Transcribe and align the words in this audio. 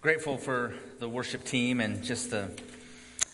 grateful 0.00 0.38
for 0.38 0.72
the 0.98 1.06
worship 1.06 1.44
team 1.44 1.78
and 1.78 2.02
just 2.02 2.30
the 2.30 2.48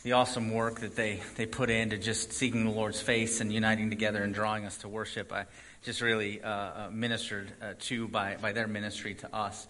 the 0.03 0.13
awesome 0.13 0.53
work 0.53 0.81
that 0.81 0.95
they, 0.95 1.21
they 1.35 1.47
put 1.47 1.69
into 1.69 1.99
just 1.99 2.33
seeking 2.33 2.65
the 2.65 2.71
Lord's 2.71 3.01
face 3.01 3.41
and 3.41 3.53
uniting 3.53 3.91
together 3.91 4.23
and 4.23 4.33
drawing 4.33 4.65
us 4.65 4.77
to 4.79 4.89
worship. 4.89 5.33
I 5.33 5.47
just 5.83 6.01
really 6.01 6.41
uh, 6.41 6.49
uh, 6.49 6.89
ministered 6.93 7.53
uh, 7.61 7.75
to 7.81 8.07
by, 8.07 8.37
by 8.41 8.53
their 8.53 8.69
ministry 8.69 9.15
to 9.15 9.35
us. 9.35 9.67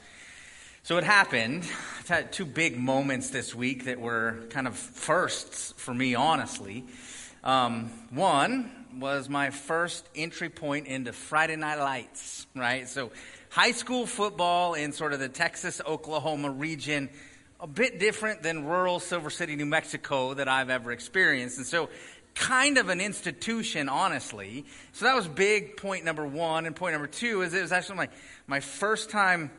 So 0.82 0.98
it 0.98 1.04
happened. 1.04 1.62
I've 2.00 2.08
had 2.08 2.32
two 2.32 2.44
big 2.44 2.78
moments 2.78 3.30
this 3.30 3.54
week 3.54 3.86
that 3.86 3.98
were 3.98 4.44
kind 4.50 4.66
of 4.66 4.76
firsts 4.76 5.72
for 5.78 5.94
me, 5.94 6.14
honestly. 6.14 6.84
Um, 7.42 7.90
one 8.10 8.70
was 8.98 9.28
my 9.28 9.50
first 9.50 10.08
entry 10.14 10.48
point 10.48 10.86
into 10.86 11.12
Friday 11.12 11.56
Night 11.56 11.78
Lights, 11.78 12.46
right? 12.54 12.88
So 12.88 13.10
high 13.50 13.72
school 13.72 14.06
football 14.06 14.74
in 14.74 14.92
sort 14.92 15.12
of 15.12 15.20
the 15.20 15.28
Texas, 15.28 15.80
Oklahoma 15.86 16.50
region 16.50 17.10
a 17.60 17.66
bit 17.66 17.98
different 17.98 18.42
than 18.42 18.64
rural 18.64 19.00
Silver 19.00 19.30
City, 19.30 19.56
New 19.56 19.66
Mexico 19.66 20.34
that 20.34 20.48
I've 20.48 20.70
ever 20.70 20.92
experienced. 20.92 21.56
And 21.56 21.66
so, 21.66 21.88
kind 22.34 22.76
of 22.76 22.90
an 22.90 23.00
institution, 23.00 23.88
honestly. 23.88 24.66
So, 24.92 25.06
that 25.06 25.14
was 25.14 25.26
big 25.26 25.76
point 25.76 26.04
number 26.04 26.26
one. 26.26 26.66
And 26.66 26.76
point 26.76 26.92
number 26.92 27.06
two 27.06 27.42
is 27.42 27.54
it 27.54 27.62
was 27.62 27.72
actually 27.72 27.96
my, 27.96 28.08
my 28.46 28.60
first 28.60 29.10
time 29.10 29.50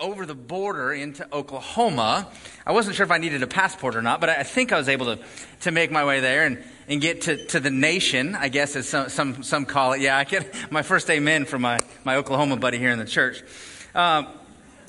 over 0.00 0.26
the 0.26 0.34
border 0.34 0.92
into 0.92 1.26
Oklahoma. 1.32 2.28
I 2.66 2.72
wasn't 2.72 2.96
sure 2.96 3.04
if 3.04 3.10
I 3.10 3.18
needed 3.18 3.42
a 3.42 3.46
passport 3.46 3.94
or 3.94 4.02
not, 4.02 4.20
but 4.20 4.30
I 4.30 4.42
think 4.42 4.72
I 4.72 4.78
was 4.78 4.88
able 4.88 5.16
to, 5.16 5.22
to 5.60 5.70
make 5.70 5.90
my 5.90 6.04
way 6.04 6.20
there 6.20 6.46
and, 6.46 6.62
and 6.88 7.00
get 7.00 7.22
to, 7.22 7.44
to 7.48 7.60
the 7.60 7.70
nation, 7.70 8.34
I 8.34 8.48
guess, 8.48 8.76
as 8.76 8.88
some, 8.88 9.08
some, 9.08 9.42
some 9.42 9.66
call 9.66 9.92
it. 9.92 10.00
Yeah, 10.00 10.16
I 10.16 10.24
get 10.24 10.54
my 10.70 10.82
first 10.82 11.08
amen 11.10 11.44
from 11.44 11.62
my, 11.62 11.78
my 12.04 12.16
Oklahoma 12.16 12.56
buddy 12.56 12.78
here 12.78 12.90
in 12.90 12.98
the 12.98 13.04
church. 13.04 13.42
Um, 13.94 14.26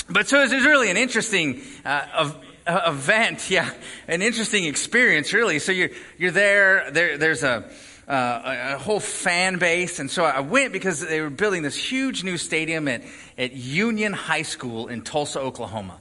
but 0.09 0.27
so 0.27 0.39
it 0.41 0.51
was 0.51 0.65
really 0.65 0.89
an 0.89 0.97
interesting 0.97 1.61
uh, 1.85 2.33
event, 2.67 3.49
yeah, 3.49 3.71
an 4.07 4.21
interesting 4.21 4.65
experience, 4.65 5.33
really. 5.33 5.59
So 5.59 5.71
you're 5.71 5.89
you're 6.17 6.31
there. 6.31 6.91
there 6.91 7.17
there's 7.17 7.43
a, 7.43 7.69
uh, 8.11 8.73
a 8.75 8.77
whole 8.77 8.99
fan 8.99 9.57
base, 9.57 9.99
and 9.99 10.11
so 10.11 10.25
I 10.25 10.41
went 10.41 10.73
because 10.73 10.99
they 10.99 11.21
were 11.21 11.29
building 11.29 11.63
this 11.63 11.77
huge 11.77 12.23
new 12.23 12.37
stadium 12.37 12.87
at 12.89 13.03
at 13.37 13.53
Union 13.53 14.11
High 14.11 14.41
School 14.41 14.89
in 14.89 15.01
Tulsa, 15.01 15.39
Oklahoma, 15.39 15.99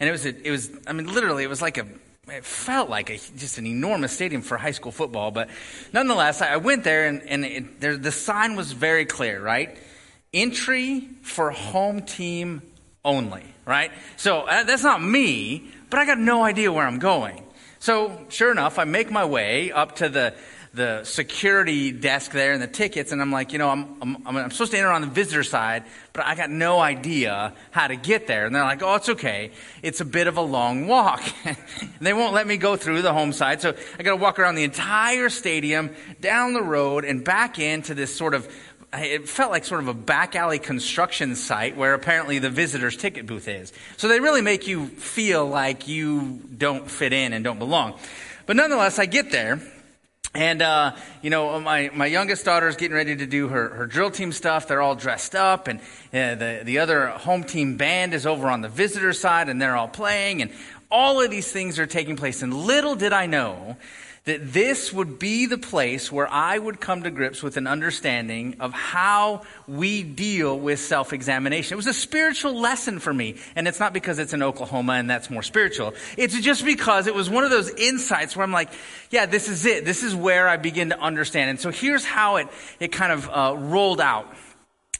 and 0.00 0.08
it 0.08 0.12
was 0.12 0.26
a, 0.26 0.46
it 0.46 0.50
was 0.50 0.70
I 0.88 0.92
mean 0.92 1.06
literally 1.06 1.44
it 1.44 1.48
was 1.48 1.62
like 1.62 1.78
a 1.78 1.86
it 2.28 2.44
felt 2.44 2.88
like 2.88 3.10
a, 3.10 3.18
just 3.36 3.58
an 3.58 3.66
enormous 3.66 4.12
stadium 4.12 4.42
for 4.42 4.56
high 4.56 4.72
school 4.72 4.92
football, 4.92 5.30
but 5.30 5.48
nonetheless, 5.92 6.40
I 6.42 6.56
went 6.56 6.84
there 6.84 7.06
and, 7.06 7.22
and 7.22 7.44
it, 7.44 7.80
there, 7.80 7.96
the 7.96 8.12
sign 8.12 8.56
was 8.56 8.72
very 8.72 9.06
clear, 9.06 9.42
right? 9.42 9.76
Entry 10.32 11.08
for 11.22 11.50
home 11.50 12.02
team 12.02 12.62
only, 13.04 13.42
right? 13.66 13.90
So 14.16 14.42
uh, 14.42 14.62
that's 14.64 14.84
not 14.84 15.02
me, 15.02 15.68
but 15.90 15.98
I 15.98 16.06
got 16.06 16.18
no 16.18 16.44
idea 16.44 16.72
where 16.72 16.86
I'm 16.86 17.00
going. 17.00 17.42
So, 17.80 18.26
sure 18.28 18.52
enough, 18.52 18.78
I 18.78 18.84
make 18.84 19.10
my 19.10 19.24
way 19.24 19.72
up 19.72 19.96
to 19.96 20.08
the, 20.08 20.34
the 20.74 21.04
security 21.04 21.92
desk 21.92 22.32
there 22.32 22.52
and 22.52 22.62
the 22.62 22.66
tickets, 22.66 23.12
and 23.12 23.20
I'm 23.20 23.30
like, 23.30 23.52
you 23.52 23.58
know, 23.58 23.68
I'm, 23.68 23.96
I'm, 24.00 24.26
I'm 24.26 24.50
supposed 24.50 24.72
to 24.72 24.78
enter 24.78 24.90
on 24.90 25.02
the 25.02 25.06
visitor 25.06 25.42
side, 25.42 25.84
but 26.14 26.24
I 26.24 26.34
got 26.34 26.48
no 26.48 26.80
idea 26.80 27.52
how 27.72 27.88
to 27.88 27.96
get 27.96 28.26
there. 28.26 28.46
And 28.46 28.54
they're 28.54 28.64
like, 28.64 28.82
oh, 28.82 28.94
it's 28.94 29.10
okay. 29.10 29.50
It's 29.82 30.00
a 30.00 30.04
bit 30.06 30.28
of 30.28 30.38
a 30.38 30.40
long 30.40 30.86
walk. 30.86 31.22
they 32.00 32.14
won't 32.14 32.32
let 32.32 32.46
me 32.46 32.56
go 32.56 32.76
through 32.76 33.02
the 33.02 33.12
home 33.12 33.32
side, 33.34 33.60
so 33.60 33.74
I 33.98 34.02
got 34.02 34.10
to 34.10 34.16
walk 34.16 34.38
around 34.38 34.54
the 34.54 34.64
entire 34.64 35.28
stadium, 35.28 35.90
down 36.22 36.54
the 36.54 36.62
road, 36.62 37.04
and 37.04 37.22
back 37.22 37.58
into 37.58 37.94
this 37.94 38.14
sort 38.14 38.34
of 38.34 38.48
it 38.94 39.26
felt 39.26 39.50
like 39.50 39.64
sort 39.64 39.80
of 39.80 39.88
a 39.88 39.94
back 39.94 40.36
alley 40.36 40.58
construction 40.58 41.34
site 41.34 41.76
where 41.76 41.94
apparently 41.94 42.38
the 42.38 42.50
visitor's 42.50 42.94
ticket 42.94 43.26
booth 43.26 43.48
is. 43.48 43.72
So 43.96 44.06
they 44.06 44.20
really 44.20 44.42
make 44.42 44.66
you 44.66 44.86
feel 44.86 45.46
like 45.46 45.88
you 45.88 46.40
don't 46.58 46.90
fit 46.90 47.14
in 47.14 47.32
and 47.32 47.42
don't 47.42 47.58
belong. 47.58 47.98
But 48.44 48.56
nonetheless, 48.56 48.98
I 48.98 49.06
get 49.06 49.30
there. 49.30 49.60
And, 50.34 50.62
uh, 50.62 50.96
you 51.20 51.28
know, 51.28 51.60
my, 51.60 51.90
my 51.92 52.06
youngest 52.06 52.46
daughter 52.46 52.66
is 52.66 52.76
getting 52.76 52.96
ready 52.96 53.16
to 53.16 53.26
do 53.26 53.48
her, 53.48 53.68
her 53.70 53.86
drill 53.86 54.10
team 54.10 54.32
stuff. 54.32 54.66
They're 54.66 54.80
all 54.80 54.94
dressed 54.94 55.34
up. 55.34 55.68
And 55.68 55.80
uh, 55.80 56.34
the, 56.36 56.60
the 56.64 56.78
other 56.78 57.08
home 57.08 57.44
team 57.44 57.76
band 57.76 58.14
is 58.14 58.24
over 58.24 58.48
on 58.48 58.62
the 58.62 58.68
visitor 58.70 59.12
side 59.12 59.50
and 59.50 59.60
they're 59.60 59.76
all 59.76 59.88
playing. 59.88 60.40
And 60.40 60.50
all 60.90 61.20
of 61.20 61.30
these 61.30 61.52
things 61.52 61.78
are 61.78 61.86
taking 61.86 62.16
place. 62.16 62.42
And 62.42 62.54
little 62.54 62.94
did 62.94 63.12
I 63.12 63.26
know 63.26 63.76
that 64.24 64.52
this 64.52 64.92
would 64.92 65.18
be 65.18 65.46
the 65.46 65.58
place 65.58 66.12
where 66.12 66.32
I 66.32 66.56
would 66.56 66.80
come 66.80 67.02
to 67.02 67.10
grips 67.10 67.42
with 67.42 67.56
an 67.56 67.66
understanding 67.66 68.56
of 68.60 68.72
how 68.72 69.42
we 69.66 70.04
deal 70.04 70.56
with 70.56 70.78
self 70.78 71.12
examination. 71.12 71.74
It 71.74 71.76
was 71.76 71.88
a 71.88 71.92
spiritual 71.92 72.54
lesson 72.54 73.00
for 73.00 73.12
me. 73.12 73.36
And 73.56 73.66
it's 73.66 73.80
not 73.80 73.92
because 73.92 74.20
it's 74.20 74.32
in 74.32 74.42
Oklahoma 74.42 74.92
and 74.92 75.10
that's 75.10 75.28
more 75.28 75.42
spiritual. 75.42 75.94
It's 76.16 76.38
just 76.40 76.64
because 76.64 77.08
it 77.08 77.14
was 77.14 77.28
one 77.28 77.42
of 77.42 77.50
those 77.50 77.70
insights 77.70 78.36
where 78.36 78.44
I'm 78.44 78.52
like, 78.52 78.70
yeah, 79.10 79.26
this 79.26 79.48
is 79.48 79.66
it. 79.66 79.84
This 79.84 80.04
is 80.04 80.14
where 80.14 80.48
I 80.48 80.56
begin 80.56 80.90
to 80.90 81.00
understand. 81.00 81.50
And 81.50 81.58
so 81.58 81.70
here's 81.70 82.04
how 82.04 82.36
it, 82.36 82.48
it 82.78 82.92
kind 82.92 83.12
of 83.12 83.28
uh, 83.28 83.56
rolled 83.58 84.00
out 84.00 84.32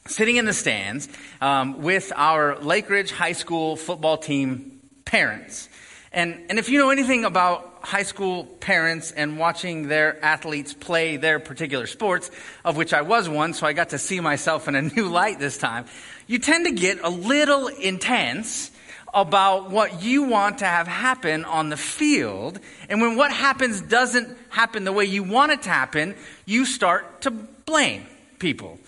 sitting 0.09 0.35
in 0.35 0.47
the 0.47 0.53
stands 0.53 1.09
um, 1.41 1.81
with 1.81 2.13
our 2.17 2.59
Lake 2.59 2.91
Ridge 2.91 3.13
High 3.13 3.33
School 3.33 3.77
football 3.77 4.17
team 4.17 4.81
parents. 5.05 5.69
And, 6.13 6.41
and 6.51 6.59
if 6.59 6.69
you 6.69 6.79
know 6.79 6.91
anything 6.91 7.25
about 7.25 7.72
high 7.83 8.03
school 8.05 8.45
parents 8.45 9.11
and 9.13 9.39
watching 9.39 9.89
their 9.89 10.23
athletes 10.25 10.73
play 10.73 11.17
their 11.17 11.41
particular 11.41 11.87
sports, 11.87 12.31
of 12.65 12.77
which 12.77 12.93
I 12.93 13.03
was 13.03 13.29
one, 13.29 13.55
so 13.55 13.67
I 13.67 13.73
got 13.73 13.91
to 13.91 13.99
see 13.99 14.21
myself 14.21 14.69
in 14.69 14.75
a 14.75 14.83
new 14.97 15.09
light 15.09 15.39
this 15.39 15.59
time, 15.59 15.87
you 16.27 16.39
tend 16.39 16.67
to 16.67 16.73
get 16.73 17.01
a 17.03 17.11
little 17.11 17.69
intense 17.69 18.71
about 19.15 19.71
what 19.71 20.03
you 20.03 20.23
want 20.23 20.59
to 20.59 20.65
have 20.65 20.87
happen 20.89 21.45
on 21.45 21.69
the 21.69 21.77
field. 21.77 22.59
And 22.89 23.01
when 23.01 23.17
what 23.17 23.31
happens 23.31 23.81
doesn't 23.83 24.37
happen 24.49 24.85
the 24.85 24.93
way 24.93 25.05
you 25.05 25.23
want 25.23 25.53
it 25.53 25.63
to 25.63 25.69
happen, 25.69 26.15
you 26.47 26.65
start 26.65 27.23
to 27.23 27.31
blame 27.31 28.07
people. 28.39 28.79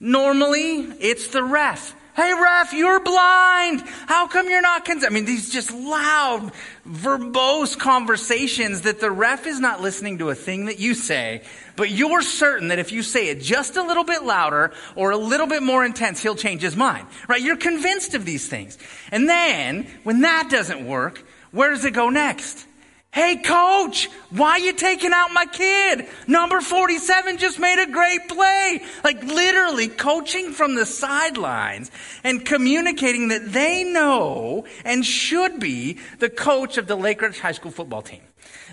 Normally, 0.00 0.80
it's 1.00 1.28
the 1.28 1.42
ref. 1.42 1.94
Hey, 2.18 2.34
ref, 2.34 2.72
you're 2.72 2.98
blind. 2.98 3.84
How 4.08 4.26
come 4.26 4.48
you're 4.48 4.60
not 4.60 4.84
cons-? 4.84 5.04
I 5.04 5.08
mean, 5.08 5.24
these 5.24 5.50
just 5.50 5.72
loud, 5.72 6.50
verbose 6.84 7.78
conversations 7.78 8.80
that 8.80 8.98
the 8.98 9.08
ref 9.08 9.46
is 9.46 9.60
not 9.60 9.82
listening 9.82 10.18
to 10.18 10.30
a 10.30 10.34
thing 10.34 10.64
that 10.64 10.80
you 10.80 10.94
say, 10.94 11.42
but 11.76 11.90
you're 11.90 12.22
certain 12.22 12.68
that 12.68 12.80
if 12.80 12.90
you 12.90 13.04
say 13.04 13.28
it 13.28 13.40
just 13.40 13.76
a 13.76 13.84
little 13.84 14.02
bit 14.02 14.24
louder 14.24 14.72
or 14.96 15.12
a 15.12 15.16
little 15.16 15.46
bit 15.46 15.62
more 15.62 15.84
intense, 15.84 16.20
he'll 16.20 16.34
change 16.34 16.60
his 16.60 16.74
mind, 16.74 17.06
right? 17.28 17.40
You're 17.40 17.56
convinced 17.56 18.14
of 18.14 18.24
these 18.24 18.48
things. 18.48 18.78
And 19.12 19.28
then, 19.28 19.86
when 20.02 20.22
that 20.22 20.48
doesn't 20.50 20.84
work, 20.84 21.24
where 21.52 21.70
does 21.70 21.84
it 21.84 21.94
go 21.94 22.10
next? 22.10 22.66
Hey, 23.10 23.36
coach, 23.36 24.08
why 24.30 24.58
you 24.58 24.74
taking 24.74 25.12
out 25.12 25.32
my 25.32 25.46
kid? 25.46 26.06
Number 26.26 26.60
47 26.60 27.38
just 27.38 27.58
made 27.58 27.82
a 27.82 27.90
great 27.90 28.28
play. 28.28 28.82
Like 29.02 29.22
literally 29.24 29.88
coaching 29.88 30.52
from 30.52 30.74
the 30.74 30.84
sidelines 30.84 31.90
and 32.22 32.44
communicating 32.44 33.28
that 33.28 33.50
they 33.50 33.82
know 33.82 34.66
and 34.84 35.04
should 35.04 35.58
be 35.58 35.98
the 36.18 36.28
coach 36.28 36.76
of 36.76 36.86
the 36.86 36.96
Lake 36.96 37.22
Ridge 37.22 37.38
High 37.38 37.52
School 37.52 37.70
football 37.70 38.02
team. 38.02 38.20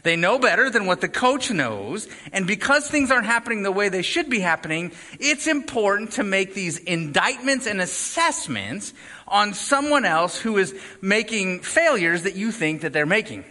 They 0.04 0.18
know 0.18 0.38
better 0.38 0.70
than 0.70 0.86
what 0.86 1.02
the 1.02 1.10
coach 1.10 1.50
knows. 1.50 2.08
And 2.34 2.46
because 2.46 2.88
things 2.88 3.12
aren't 3.12 3.26
happening 3.26 3.64
the 3.64 3.72
way 3.72 3.88
they 3.88 4.02
should 4.02 4.30
be 4.30 4.42
happening, 4.42 4.92
it's 5.18 5.48
important 5.48 6.12
to 6.14 6.24
make 6.24 6.54
these 6.54 6.78
indictments 6.78 7.68
and 7.68 7.82
assessments 7.82 8.94
on 9.28 9.54
someone 9.54 10.06
else 10.06 10.38
who 10.38 10.58
is 10.58 10.76
making 11.02 11.62
failures 11.62 12.24
that 12.24 12.36
you 12.36 12.52
think 12.52 12.82
that 12.82 12.92
they're 12.92 13.06
making. 13.06 13.46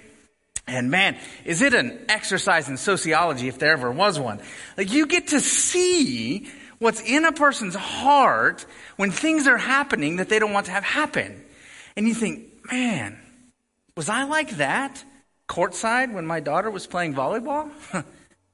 And 0.67 0.91
man, 0.91 1.17
is 1.45 1.61
it 1.61 1.75
an 1.75 2.07
exercise 2.09 2.69
in 2.69 2.77
sociology 2.77 3.49
if 3.49 3.59
there 3.59 3.73
ever 3.73 3.91
was 3.91 4.19
one? 4.19 4.41
Like 4.77 4.93
you 4.93 5.07
get 5.07 5.29
to 5.29 5.41
see 5.41 6.49
what's 6.79 7.03
in 7.03 7.25
a 7.25 7.33
person's 7.33 7.75
heart 7.75 8.65
when 8.97 9.11
things 9.11 9.47
are 9.47 9.59
happening 9.59 10.17
that 10.17 10.29
they 10.29 10.39
don't 10.39 10.53
want 10.53 10.67
to 10.67 10.73
have 10.73 10.85
happen. 10.85 11.45
And 11.97 12.09
you 12.09 12.15
think, 12.15 12.49
man, 12.71 13.19
was 13.97 14.09
I 14.09 14.25
like 14.25 14.57
that 14.57 15.05
courtside 15.49 16.13
when 16.13 16.27
my 16.27 16.41
daughter 16.41 16.71
was 16.71 16.87
playing 16.87 17.15
volleyball? 17.15 17.71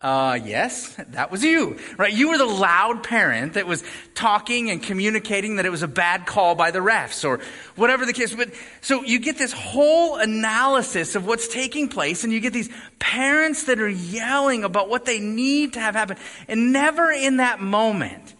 Uh, 0.02 0.38
yes, 0.42 0.94
that 1.10 1.30
was 1.30 1.44
you, 1.44 1.78
right? 1.98 2.12
You 2.12 2.30
were 2.30 2.38
the 2.38 2.46
loud 2.46 3.04
parent 3.04 3.52
that 3.52 3.66
was 3.66 3.84
talking 4.14 4.70
and 4.70 4.82
communicating 4.82 5.56
that 5.56 5.66
it 5.66 5.70
was 5.70 5.82
a 5.82 5.88
bad 5.88 6.24
call 6.24 6.54
by 6.54 6.70
the 6.70 6.78
refs 6.78 7.22
or 7.22 7.40
whatever 7.76 8.06
the 8.06 8.14
case. 8.14 8.34
But 8.34 8.50
so 8.80 9.02
you 9.02 9.18
get 9.18 9.36
this 9.36 9.52
whole 9.52 10.16
analysis 10.16 11.16
of 11.16 11.26
what's 11.26 11.48
taking 11.48 11.88
place 11.88 12.24
and 12.24 12.32
you 12.32 12.40
get 12.40 12.54
these 12.54 12.70
parents 12.98 13.64
that 13.64 13.78
are 13.78 13.90
yelling 13.90 14.64
about 14.64 14.88
what 14.88 15.04
they 15.04 15.20
need 15.20 15.74
to 15.74 15.80
have 15.80 15.94
happen. 15.94 16.16
And 16.48 16.72
never 16.72 17.10
in 17.12 17.36
that 17.36 17.60
moment 17.60 18.34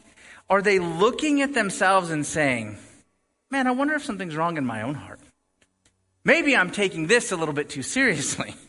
are 0.49 0.63
they 0.63 0.79
looking 0.79 1.43
at 1.43 1.53
themselves 1.53 2.11
and 2.11 2.25
saying, 2.25 2.79
man, 3.51 3.67
I 3.67 3.73
wonder 3.73 3.93
if 3.95 4.05
something's 4.05 4.35
wrong 4.35 4.57
in 4.57 4.65
my 4.65 4.81
own 4.81 4.95
heart. 4.95 5.21
Maybe 6.25 6.57
I'm 6.57 6.71
taking 6.71 7.07
this 7.07 7.33
a 7.33 7.37
little 7.37 7.55
bit 7.55 7.69
too 7.69 7.83
seriously. 7.83 8.55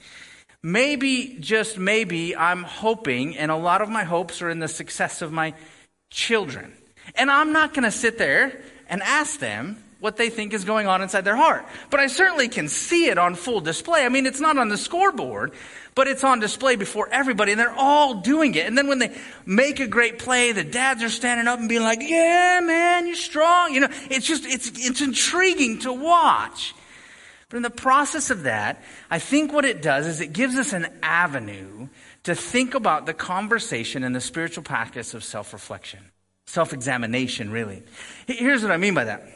Maybe, 0.64 1.38
just 1.40 1.78
maybe, 1.78 2.36
I'm 2.36 2.64
hoping, 2.64 3.38
and 3.38 3.50
a 3.50 3.56
lot 3.56 3.82
of 3.82 3.90
my 3.90 4.04
hopes 4.04 4.42
are 4.42 4.50
in 4.50 4.60
the 4.60 4.68
success 4.68 5.22
of 5.22 5.32
my 5.32 5.54
children. 6.12 6.74
And 7.16 7.32
I'm 7.32 7.52
not 7.52 7.74
going 7.74 7.84
to 7.84 7.92
sit 7.92 8.18
there 8.18 8.62
and 8.88 9.02
ask 9.02 9.40
them, 9.40 9.84
what 10.02 10.18
they 10.18 10.32
think 10.32 10.52
is 10.54 10.66
going 10.66 10.88
on 10.88 11.02
inside 11.02 11.22
their 11.22 11.36
heart. 11.36 11.64
But 11.92 12.00
I 12.00 12.08
certainly 12.08 12.50
can 12.50 12.68
see 12.68 13.06
it 13.06 13.18
on 13.20 13.36
full 13.36 13.62
display. 13.62 14.04
I 14.04 14.10
mean, 14.10 14.26
it's 14.26 14.40
not 14.40 14.58
on 14.58 14.68
the 14.68 14.78
scoreboard, 14.78 15.54
but 15.94 16.08
it's 16.08 16.24
on 16.24 16.40
display 16.40 16.76
before 16.76 17.08
everybody, 17.12 17.52
and 17.52 17.62
they're 17.62 17.72
all 17.78 18.16
doing 18.16 18.56
it. 18.56 18.66
And 18.66 18.76
then 18.76 18.88
when 18.88 18.98
they 18.98 19.16
make 19.46 19.80
a 19.80 19.88
great 19.88 20.18
play, 20.18 20.54
the 20.54 20.64
dads 20.64 21.04
are 21.04 21.10
standing 21.10 21.48
up 21.48 21.60
and 21.60 21.70
being 21.70 21.84
like, 21.84 22.02
"Yeah, 22.02 22.60
man, 22.64 23.06
you're 23.06 23.16
strong." 23.16 23.76
You 23.76 23.82
know, 23.82 23.90
it's 24.10 24.26
just 24.26 24.46
it's 24.46 24.72
it's 24.74 25.02
intriguing 25.02 25.80
to 25.80 25.94
watch. 25.94 26.74
But 27.52 27.58
in 27.58 27.64
the 27.64 27.70
process 27.70 28.30
of 28.30 28.44
that, 28.44 28.82
I 29.10 29.20
think 29.20 29.52
what 29.52 29.66
it 29.66 29.82
does 29.82 30.08
is 30.08 30.22
it 30.22 30.32
gives 30.32 30.56
us 30.56 30.72
an 30.72 30.88
avenue 31.04 31.90
to 32.24 32.34
think 32.34 32.76
about 32.76 33.06
the 33.06 33.14
conversation 33.14 34.06
and 34.06 34.16
the 34.16 34.22
spiritual 34.22 34.64
practice 34.64 35.14
of 35.14 35.22
self-reflection, 35.22 36.00
self-examination, 36.46 37.52
really. 37.52 37.84
Here's 38.26 38.64
what 38.64 38.72
I 38.72 38.78
mean 38.78 38.94
by 38.94 39.04
that. 39.04 39.28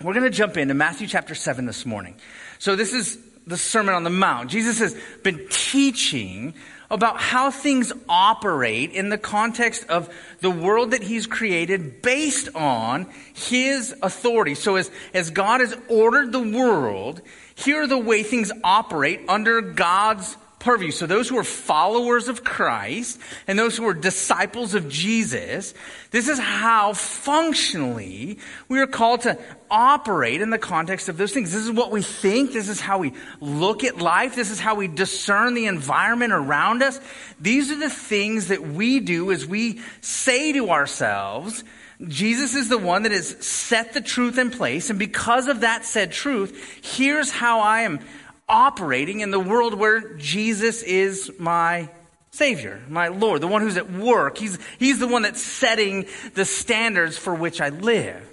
We're 0.00 0.14
going 0.14 0.24
to 0.24 0.30
jump 0.30 0.56
into 0.56 0.72
Matthew 0.72 1.06
chapter 1.06 1.34
7 1.34 1.66
this 1.66 1.84
morning. 1.84 2.16
So 2.58 2.74
this 2.74 2.94
is 2.94 3.18
the 3.46 3.58
Sermon 3.58 3.94
on 3.94 4.04
the 4.04 4.10
Mount. 4.10 4.48
Jesus 4.48 4.78
has 4.78 4.96
been 5.22 5.46
teaching 5.50 6.54
about 6.92 7.18
how 7.18 7.50
things 7.50 7.90
operate 8.06 8.92
in 8.92 9.08
the 9.08 9.16
context 9.16 9.86
of 9.88 10.12
the 10.40 10.50
world 10.50 10.90
that 10.90 11.02
he's 11.02 11.26
created 11.26 12.02
based 12.02 12.54
on 12.54 13.06
his 13.32 13.94
authority. 14.02 14.54
So 14.54 14.76
as, 14.76 14.90
as 15.14 15.30
God 15.30 15.60
has 15.60 15.74
ordered 15.88 16.32
the 16.32 16.42
world, 16.42 17.22
here 17.54 17.82
are 17.82 17.86
the 17.86 17.98
way 17.98 18.22
things 18.22 18.52
operate 18.62 19.22
under 19.26 19.62
God's 19.62 20.36
purview. 20.62 20.92
So 20.92 21.06
those 21.06 21.28
who 21.28 21.36
are 21.38 21.44
followers 21.44 22.28
of 22.28 22.44
Christ 22.44 23.18
and 23.46 23.58
those 23.58 23.76
who 23.76 23.86
are 23.86 23.94
disciples 23.94 24.74
of 24.74 24.88
Jesus, 24.88 25.74
this 26.12 26.28
is 26.28 26.38
how 26.38 26.92
functionally 26.92 28.38
we 28.68 28.78
are 28.78 28.86
called 28.86 29.22
to 29.22 29.36
operate 29.70 30.40
in 30.40 30.50
the 30.50 30.58
context 30.58 31.08
of 31.08 31.16
those 31.16 31.32
things. 31.32 31.52
This 31.52 31.64
is 31.64 31.72
what 31.72 31.90
we 31.90 32.02
think. 32.02 32.52
This 32.52 32.68
is 32.68 32.80
how 32.80 32.98
we 32.98 33.12
look 33.40 33.82
at 33.82 33.98
life. 33.98 34.36
This 34.36 34.50
is 34.50 34.60
how 34.60 34.76
we 34.76 34.86
discern 34.86 35.54
the 35.54 35.66
environment 35.66 36.32
around 36.32 36.82
us. 36.82 37.00
These 37.40 37.72
are 37.72 37.78
the 37.78 37.90
things 37.90 38.48
that 38.48 38.62
we 38.62 39.00
do 39.00 39.32
as 39.32 39.44
we 39.44 39.80
say 40.00 40.52
to 40.52 40.70
ourselves, 40.70 41.64
Jesus 42.08 42.56
is 42.56 42.68
the 42.68 42.78
one 42.78 43.04
that 43.04 43.12
has 43.12 43.28
set 43.44 43.92
the 43.92 44.00
truth 44.00 44.36
in 44.36 44.50
place. 44.50 44.90
And 44.90 44.98
because 44.98 45.46
of 45.46 45.60
that 45.60 45.84
said 45.84 46.10
truth, 46.10 46.80
here's 46.82 47.30
how 47.30 47.60
I 47.60 47.82
am 47.82 48.00
operating 48.48 49.20
in 49.20 49.30
the 49.30 49.40
world 49.40 49.74
where 49.74 50.14
Jesus 50.14 50.82
is 50.82 51.30
my 51.38 51.88
Savior, 52.32 52.80
my 52.88 53.08
Lord, 53.08 53.42
the 53.42 53.46
one 53.46 53.60
who's 53.60 53.76
at 53.76 53.90
work. 53.90 54.38
He's, 54.38 54.58
he's 54.78 54.98
the 54.98 55.06
one 55.06 55.22
that's 55.22 55.42
setting 55.42 56.06
the 56.34 56.46
standards 56.46 57.18
for 57.18 57.34
which 57.34 57.60
I 57.60 57.68
live. 57.68 58.26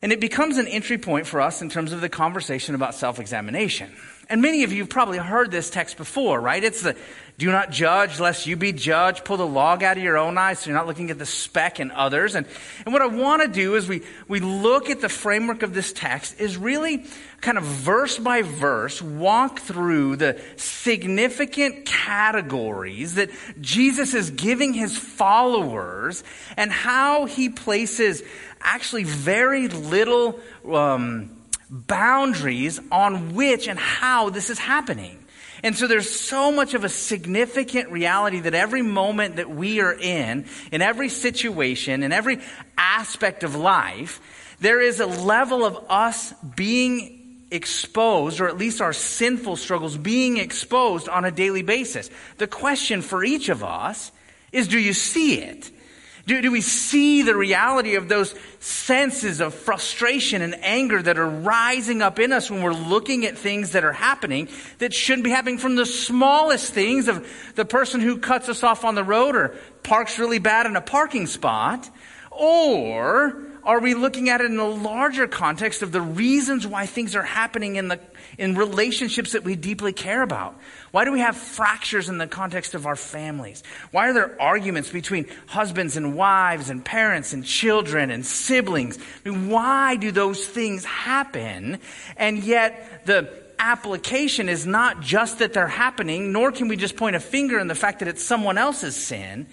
And 0.00 0.12
it 0.12 0.20
becomes 0.20 0.56
an 0.56 0.66
entry 0.66 0.98
point 0.98 1.26
for 1.26 1.40
us 1.40 1.62
in 1.62 1.68
terms 1.68 1.92
of 1.92 2.00
the 2.00 2.08
conversation 2.08 2.74
about 2.74 2.94
self 2.94 3.18
examination. 3.18 3.94
And 4.28 4.40
many 4.40 4.64
of 4.64 4.72
you 4.72 4.82
have 4.82 4.88
probably 4.88 5.18
heard 5.18 5.50
this 5.50 5.68
text 5.70 5.96
before, 5.96 6.40
right? 6.40 6.62
It's 6.62 6.82
the 6.82 6.96
do 7.36 7.50
not 7.50 7.70
judge 7.70 8.20
lest 8.20 8.46
you 8.46 8.56
be 8.56 8.72
judged. 8.72 9.24
Pull 9.24 9.38
the 9.38 9.46
log 9.46 9.82
out 9.82 9.96
of 9.96 10.02
your 10.02 10.16
own 10.16 10.38
eye 10.38 10.54
so 10.54 10.70
you're 10.70 10.78
not 10.78 10.86
looking 10.86 11.10
at 11.10 11.18
the 11.18 11.26
speck 11.26 11.80
in 11.80 11.90
others. 11.90 12.36
And, 12.36 12.46
and 12.84 12.92
what 12.92 13.02
I 13.02 13.06
want 13.06 13.42
to 13.42 13.48
do 13.48 13.74
is 13.74 13.88
we, 13.88 14.02
we 14.28 14.40
look 14.40 14.88
at 14.88 15.00
the 15.00 15.08
framework 15.08 15.62
of 15.62 15.74
this 15.74 15.92
text 15.92 16.40
is 16.40 16.56
really 16.56 17.06
kind 17.44 17.58
of 17.58 17.64
verse 17.64 18.18
by 18.18 18.40
verse 18.40 19.02
walk 19.02 19.60
through 19.60 20.16
the 20.16 20.40
significant 20.56 21.84
categories 21.84 23.16
that 23.16 23.28
Jesus 23.60 24.14
is 24.14 24.30
giving 24.30 24.72
his 24.72 24.96
followers 24.96 26.24
and 26.56 26.72
how 26.72 27.26
he 27.26 27.50
places 27.50 28.22
actually 28.62 29.04
very 29.04 29.68
little 29.68 30.40
um, 30.72 31.30
boundaries 31.68 32.80
on 32.90 33.34
which 33.34 33.68
and 33.68 33.78
how 33.78 34.30
this 34.30 34.48
is 34.48 34.58
happening. 34.58 35.18
And 35.62 35.76
so 35.76 35.86
there's 35.86 36.08
so 36.08 36.50
much 36.50 36.72
of 36.72 36.82
a 36.82 36.88
significant 36.88 37.90
reality 37.90 38.40
that 38.40 38.54
every 38.54 38.82
moment 38.82 39.36
that 39.36 39.50
we 39.50 39.80
are 39.80 39.92
in, 39.92 40.46
in 40.72 40.80
every 40.80 41.10
situation, 41.10 42.02
in 42.02 42.12
every 42.12 42.40
aspect 42.78 43.44
of 43.44 43.54
life, 43.54 44.56
there 44.60 44.80
is 44.80 45.00
a 45.00 45.06
level 45.06 45.62
of 45.64 45.78
us 45.90 46.32
being 46.56 47.23
exposed, 47.54 48.40
or 48.40 48.48
at 48.48 48.58
least 48.58 48.80
our 48.80 48.92
sinful 48.92 49.56
struggles 49.56 49.96
being 49.96 50.36
exposed 50.36 51.08
on 51.08 51.24
a 51.24 51.30
daily 51.30 51.62
basis. 51.62 52.10
The 52.38 52.46
question 52.46 53.02
for 53.02 53.24
each 53.24 53.48
of 53.48 53.62
us 53.62 54.12
is 54.52 54.68
do 54.68 54.78
you 54.78 54.92
see 54.92 55.40
it? 55.40 55.70
Do, 56.26 56.40
do 56.40 56.50
we 56.50 56.62
see 56.62 57.20
the 57.20 57.36
reality 57.36 57.96
of 57.96 58.08
those 58.08 58.34
senses 58.58 59.40
of 59.40 59.52
frustration 59.52 60.40
and 60.40 60.54
anger 60.64 61.02
that 61.02 61.18
are 61.18 61.28
rising 61.28 62.00
up 62.00 62.18
in 62.18 62.32
us 62.32 62.50
when 62.50 62.62
we're 62.62 62.72
looking 62.72 63.26
at 63.26 63.36
things 63.36 63.72
that 63.72 63.84
are 63.84 63.92
happening 63.92 64.48
that 64.78 64.94
shouldn't 64.94 65.24
be 65.24 65.30
happening 65.30 65.58
from 65.58 65.76
the 65.76 65.84
smallest 65.84 66.72
things 66.72 67.08
of 67.08 67.28
the 67.56 67.66
person 67.66 68.00
who 68.00 68.16
cuts 68.16 68.48
us 68.48 68.62
off 68.62 68.86
on 68.86 68.94
the 68.94 69.04
road 69.04 69.36
or 69.36 69.54
parks 69.82 70.18
really 70.18 70.38
bad 70.38 70.64
in 70.64 70.76
a 70.76 70.80
parking 70.80 71.26
spot? 71.26 71.90
Or 72.30 73.42
are 73.64 73.80
we 73.80 73.94
looking 73.94 74.28
at 74.28 74.40
it 74.40 74.50
in 74.50 74.58
a 74.58 74.68
larger 74.68 75.26
context 75.26 75.82
of 75.82 75.92
the 75.92 76.00
reasons 76.00 76.66
why 76.66 76.86
things 76.86 77.16
are 77.16 77.22
happening 77.22 77.76
in 77.76 77.88
the 77.88 77.98
in 78.36 78.56
relationships 78.56 79.32
that 79.32 79.44
we 79.44 79.56
deeply 79.56 79.92
care 79.92 80.22
about? 80.22 80.58
Why 80.90 81.04
do 81.04 81.12
we 81.12 81.20
have 81.20 81.36
fractures 81.36 82.08
in 82.08 82.18
the 82.18 82.26
context 82.26 82.74
of 82.74 82.86
our 82.86 82.96
families? 82.96 83.62
Why 83.90 84.08
are 84.08 84.12
there 84.12 84.40
arguments 84.40 84.90
between 84.90 85.26
husbands 85.46 85.96
and 85.96 86.14
wives 86.14 86.70
and 86.70 86.84
parents 86.84 87.32
and 87.32 87.44
children 87.44 88.10
and 88.10 88.24
siblings? 88.24 88.98
I 89.24 89.30
mean, 89.30 89.48
why 89.48 89.96
do 89.96 90.10
those 90.10 90.46
things 90.46 90.84
happen? 90.84 91.78
And 92.16 92.44
yet 92.44 93.06
the 93.06 93.30
application 93.58 94.48
is 94.48 94.66
not 94.66 95.00
just 95.00 95.38
that 95.38 95.52
they're 95.52 95.66
happening, 95.66 96.32
nor 96.32 96.52
can 96.52 96.68
we 96.68 96.76
just 96.76 96.96
point 96.96 97.16
a 97.16 97.20
finger 97.20 97.58
in 97.58 97.66
the 97.66 97.74
fact 97.74 98.00
that 98.00 98.08
it's 98.08 98.22
someone 98.22 98.58
else's 98.58 98.94
sin. 98.94 99.46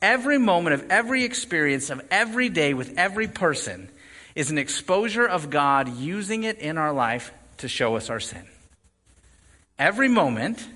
Every 0.00 0.38
moment 0.38 0.74
of 0.74 0.90
every 0.90 1.24
experience 1.24 1.90
of 1.90 2.00
every 2.10 2.48
day 2.48 2.72
with 2.72 2.96
every 2.98 3.26
person 3.26 3.88
is 4.34 4.50
an 4.50 4.58
exposure 4.58 5.26
of 5.26 5.50
God 5.50 5.88
using 5.96 6.44
it 6.44 6.58
in 6.58 6.78
our 6.78 6.92
life 6.92 7.32
to 7.58 7.68
show 7.68 7.96
us 7.96 8.08
our 8.08 8.20
sin. 8.20 8.46
Every 9.78 10.08
moment 10.08 10.66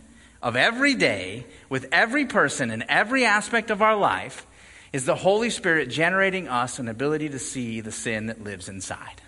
of 0.42 0.56
every 0.56 0.94
day 0.94 1.46
with 1.69 1.86
every 1.92 2.26
person 2.26 2.72
in 2.72 2.84
every 2.88 3.24
aspect 3.24 3.70
of 3.70 3.80
our 3.80 3.96
life 3.96 4.44
is 4.92 5.04
the 5.04 5.14
Holy 5.14 5.50
Spirit 5.50 5.88
generating 5.88 6.48
us 6.48 6.80
an 6.80 6.88
ability 6.88 7.28
to 7.28 7.38
see 7.38 7.80
the 7.80 7.92
sin 7.92 8.26
that 8.26 8.42
lives 8.42 8.69
inside. 8.69 9.22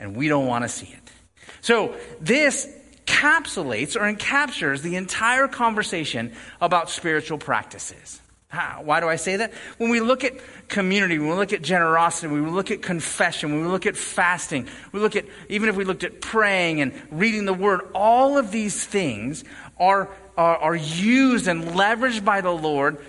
And 0.00 0.16
we 0.16 0.28
don't 0.28 0.46
want 0.46 0.64
to 0.64 0.68
see 0.68 0.86
it. 0.86 1.12
So 1.60 1.94
this 2.20 2.66
encapsulates 3.06 3.96
or 3.96 4.12
encaptures 4.12 4.82
the 4.82 4.96
entire 4.96 5.48
conversation 5.48 6.32
about 6.60 6.90
spiritual 6.90 7.38
practices. 7.38 8.20
How? 8.48 8.80
Why 8.82 9.00
do 9.00 9.08
I 9.08 9.16
say 9.16 9.36
that? 9.36 9.52
When 9.76 9.90
we 9.90 10.00
look 10.00 10.24
at 10.24 10.34
community, 10.68 11.18
when 11.18 11.28
we 11.28 11.34
look 11.34 11.52
at 11.52 11.60
generosity, 11.60 12.28
when 12.28 12.44
we 12.44 12.50
look 12.50 12.70
at 12.70 12.80
confession, 12.80 13.52
when 13.52 13.62
we 13.62 13.68
look 13.68 13.84
at 13.84 13.94
fasting, 13.94 14.66
we 14.90 15.00
look 15.00 15.16
at, 15.16 15.26
even 15.50 15.68
if 15.68 15.76
we 15.76 15.84
looked 15.84 16.02
at 16.02 16.22
praying 16.22 16.80
and 16.80 16.94
reading 17.10 17.44
the 17.44 17.52
word, 17.52 17.82
all 17.94 18.38
of 18.38 18.50
these 18.50 18.84
things 18.84 19.44
are, 19.78 20.08
are, 20.38 20.56
are 20.56 20.74
used 20.74 21.46
and 21.46 21.64
leveraged 21.64 22.24
by 22.24 22.40
the 22.40 22.50
Lord 22.50 23.04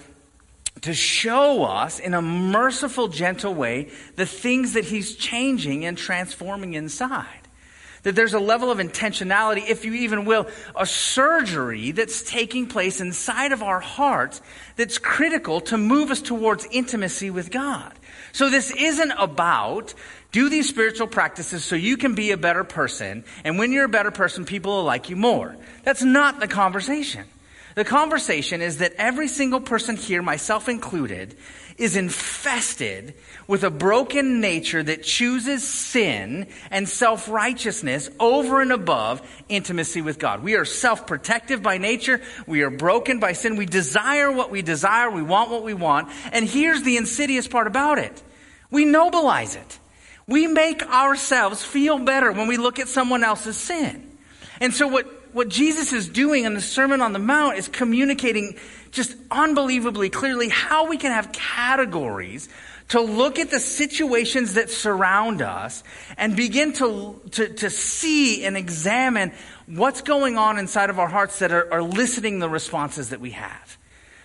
to 0.81 0.93
show 0.93 1.63
us 1.63 1.99
in 1.99 2.13
a 2.13 2.21
merciful, 2.21 3.07
gentle 3.07 3.53
way 3.53 3.89
the 4.17 4.25
things 4.25 4.73
that 4.73 4.85
He's 4.85 5.15
changing 5.15 5.85
and 5.85 5.97
transforming 5.97 6.73
inside. 6.73 7.48
That 8.03 8.15
there's 8.15 8.33
a 8.33 8.39
level 8.39 8.71
of 8.71 8.77
intentionality, 8.77 9.67
if 9.67 9.83
you 9.83 9.93
even 9.93 10.25
will, 10.25 10.47
a 10.75 10.85
surgery 10.85 11.91
that's 11.91 12.21
taking 12.23 12.67
place 12.67 13.01
inside 13.01 13.51
of 13.51 13.61
our 13.61 13.79
hearts 13.79 14.41
that's 14.75 14.97
critical 14.97 15.61
to 15.61 15.77
move 15.77 16.09
us 16.11 16.21
towards 16.21 16.65
intimacy 16.71 17.29
with 17.29 17.51
God. 17.51 17.93
So 18.31 18.49
this 18.49 18.71
isn't 18.71 19.11
about 19.11 19.93
do 20.31 20.49
these 20.49 20.69
spiritual 20.69 21.07
practices 21.07 21.65
so 21.65 21.75
you 21.75 21.97
can 21.97 22.15
be 22.15 22.31
a 22.31 22.37
better 22.37 22.63
person, 22.63 23.23
and 23.43 23.57
when 23.57 23.71
you're 23.71 23.85
a 23.85 23.89
better 23.89 24.11
person, 24.11 24.45
people 24.45 24.71
will 24.71 24.83
like 24.83 25.09
you 25.09 25.15
more. 25.15 25.57
That's 25.83 26.03
not 26.03 26.39
the 26.39 26.47
conversation. 26.47 27.25
The 27.75 27.85
conversation 27.85 28.61
is 28.61 28.77
that 28.77 28.93
every 28.97 29.27
single 29.27 29.61
person 29.61 29.95
here, 29.95 30.21
myself 30.21 30.67
included, 30.67 31.35
is 31.77 31.95
infested 31.95 33.13
with 33.47 33.63
a 33.63 33.69
broken 33.69 34.41
nature 34.41 34.83
that 34.83 35.01
chooses 35.01 35.65
sin 35.65 36.47
and 36.71 36.89
self 36.89 37.29
righteousness 37.29 38.09
over 38.19 38.61
and 38.61 38.71
above 38.71 39.21
intimacy 39.47 40.01
with 40.01 40.19
God. 40.19 40.43
We 40.43 40.55
are 40.55 40.65
self 40.65 41.07
protective 41.07 41.63
by 41.63 41.77
nature. 41.77 42.21
We 42.45 42.63
are 42.63 42.69
broken 42.69 43.19
by 43.19 43.33
sin. 43.33 43.55
We 43.55 43.65
desire 43.65 44.31
what 44.31 44.51
we 44.51 44.61
desire. 44.61 45.09
We 45.09 45.23
want 45.23 45.49
what 45.51 45.63
we 45.63 45.73
want. 45.73 46.09
And 46.33 46.47
here's 46.47 46.83
the 46.83 46.97
insidious 46.97 47.47
part 47.47 47.67
about 47.67 47.97
it 47.97 48.21
we 48.69 48.85
nobilize 48.85 49.55
it. 49.55 49.79
We 50.27 50.45
make 50.45 50.83
ourselves 50.83 51.63
feel 51.63 51.97
better 51.97 52.31
when 52.31 52.47
we 52.47 52.57
look 52.57 52.77
at 52.77 52.87
someone 52.87 53.23
else's 53.23 53.57
sin. 53.57 54.17
And 54.61 54.73
so 54.73 54.87
what 54.87 55.18
what 55.33 55.49
Jesus 55.49 55.93
is 55.93 56.07
doing 56.07 56.45
in 56.45 56.53
the 56.53 56.61
Sermon 56.61 57.01
on 57.01 57.13
the 57.13 57.19
Mount 57.19 57.57
is 57.57 57.67
communicating 57.67 58.57
just 58.91 59.15
unbelievably 59.29 60.09
clearly 60.09 60.49
how 60.49 60.87
we 60.87 60.97
can 60.97 61.11
have 61.11 61.31
categories 61.31 62.49
to 62.89 63.01
look 63.01 63.37
at 63.37 63.51
the 63.51 63.59
situations 63.59 64.55
that 64.55 64.69
surround 64.69 65.41
us 65.41 65.83
and 66.17 66.35
begin 66.35 66.73
to, 66.73 67.21
to, 67.31 67.47
to 67.53 67.69
see 67.69 68.43
and 68.45 68.57
examine 68.57 69.31
what's 69.67 70.01
going 70.01 70.37
on 70.37 70.57
inside 70.57 70.89
of 70.89 70.97
our 70.97 71.07
hearts 71.07 71.39
that 71.39 71.51
are, 71.51 71.71
are 71.71 71.79
eliciting 71.79 72.39
the 72.39 72.49
responses 72.49 73.09
that 73.09 73.21
we 73.21 73.31
have. 73.31 73.77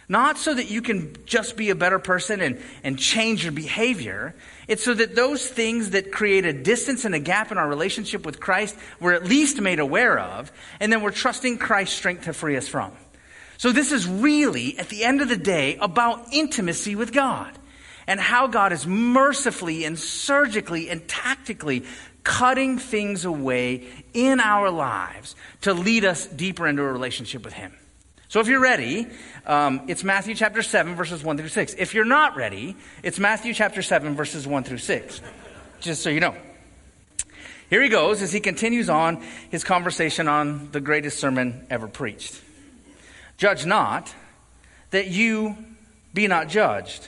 Not 0.09 0.39
so 0.39 0.55
that 0.55 0.71
you 0.71 0.83
can 0.83 1.15
just 1.27 1.57
be 1.57 1.71
a 1.71 1.75
better 1.75 1.99
person 1.99 2.41
and, 2.41 2.61
and 2.83 2.99
change 2.99 3.45
your 3.45 3.53
behavior. 3.53 4.35
It's 4.67 4.83
so 4.83 4.95
that 4.95 5.15
those 5.15 5.47
things 5.47 5.91
that 5.91 6.11
create 6.11 6.45
a 6.45 6.53
distance 6.53 7.05
and 7.05 7.15
a 7.15 7.19
gap 7.19 7.53
in 7.53 7.59
our 7.59 7.69
relationship 7.69 8.25
with 8.25 8.41
Christ, 8.41 8.77
we're 9.01 9.13
at 9.13 9.25
least 9.25 9.61
made 9.61 9.79
aware 9.79 10.19
of, 10.19 10.51
and 10.81 10.93
then 10.93 11.03
we're 11.03 11.11
trusting 11.11 11.59
Christ's 11.59 11.97
strength 11.97 12.25
to 12.25 12.33
free 12.33 12.57
us 12.57 12.69
from. 12.69 12.93
So 13.59 13.73
this 13.73 13.93
is 13.93 14.07
really, 14.07 14.79
at 14.79 14.89
the 14.89 15.05
end 15.05 15.21
of 15.21 15.29
the 15.29 15.37
day, 15.37 15.77
about 15.77 16.33
intimacy 16.33 16.97
with 16.97 17.13
God 17.13 17.53
and 18.07 18.19
how 18.19 18.47
God 18.47 18.73
is 18.73 18.87
mercifully 18.87 19.85
and 19.85 19.99
surgically 19.99 20.91
and 20.91 21.07
tactically 21.09 21.85
cutting 22.23 22.79
things 22.79 23.25
away 23.25 23.87
in 24.13 24.41
our 24.41 24.71
lives 24.71 25.37
to 25.61 25.75
lead 25.75 26.05
us 26.05 26.27
deeper 26.27 26.67
into 26.67 26.83
a 26.83 26.93
relationship 26.93 27.45
with 27.45 27.53
Him. 27.53 27.73
So 28.35 28.41
if 28.41 28.49
you're 28.49 28.59
ready, 28.59 29.07
um, 29.47 29.83
it's 29.87 30.03
Matthew 30.03 30.35
chapter 30.35 30.61
7, 30.61 30.97
verses 30.97 31.23
1 31.23 31.39
through 31.39 31.47
6. 31.47 31.77
If 31.79 31.95
you're 31.95 32.05
not 32.05 32.35
ready, 32.35 32.75
it's 33.05 33.21
Matthew 33.21 33.55
chapter 33.55 33.81
7, 33.81 34.17
verses 34.17 34.45
1 34.45 34.65
through 34.65 34.79
6. 34.79 35.21
Just 35.79 36.03
so 36.03 36.11
you 36.11 36.19
know. 36.19 36.35
Here 37.71 37.81
he 37.81 37.89
goes 37.89 38.23
as 38.23 38.33
he 38.33 38.41
continues 38.41 38.91
on 38.91 39.23
his 39.51 39.63
conversation 39.63 40.27
on 40.27 40.73
the 40.73 40.81
greatest 40.81 41.21
sermon 41.21 41.65
ever 41.71 41.87
preached. 41.87 42.43
Judge 43.37 43.67
not, 43.67 44.13
that 44.91 45.07
you 45.07 45.57
be 46.13 46.27
not 46.27 46.49
judged. 46.49 47.07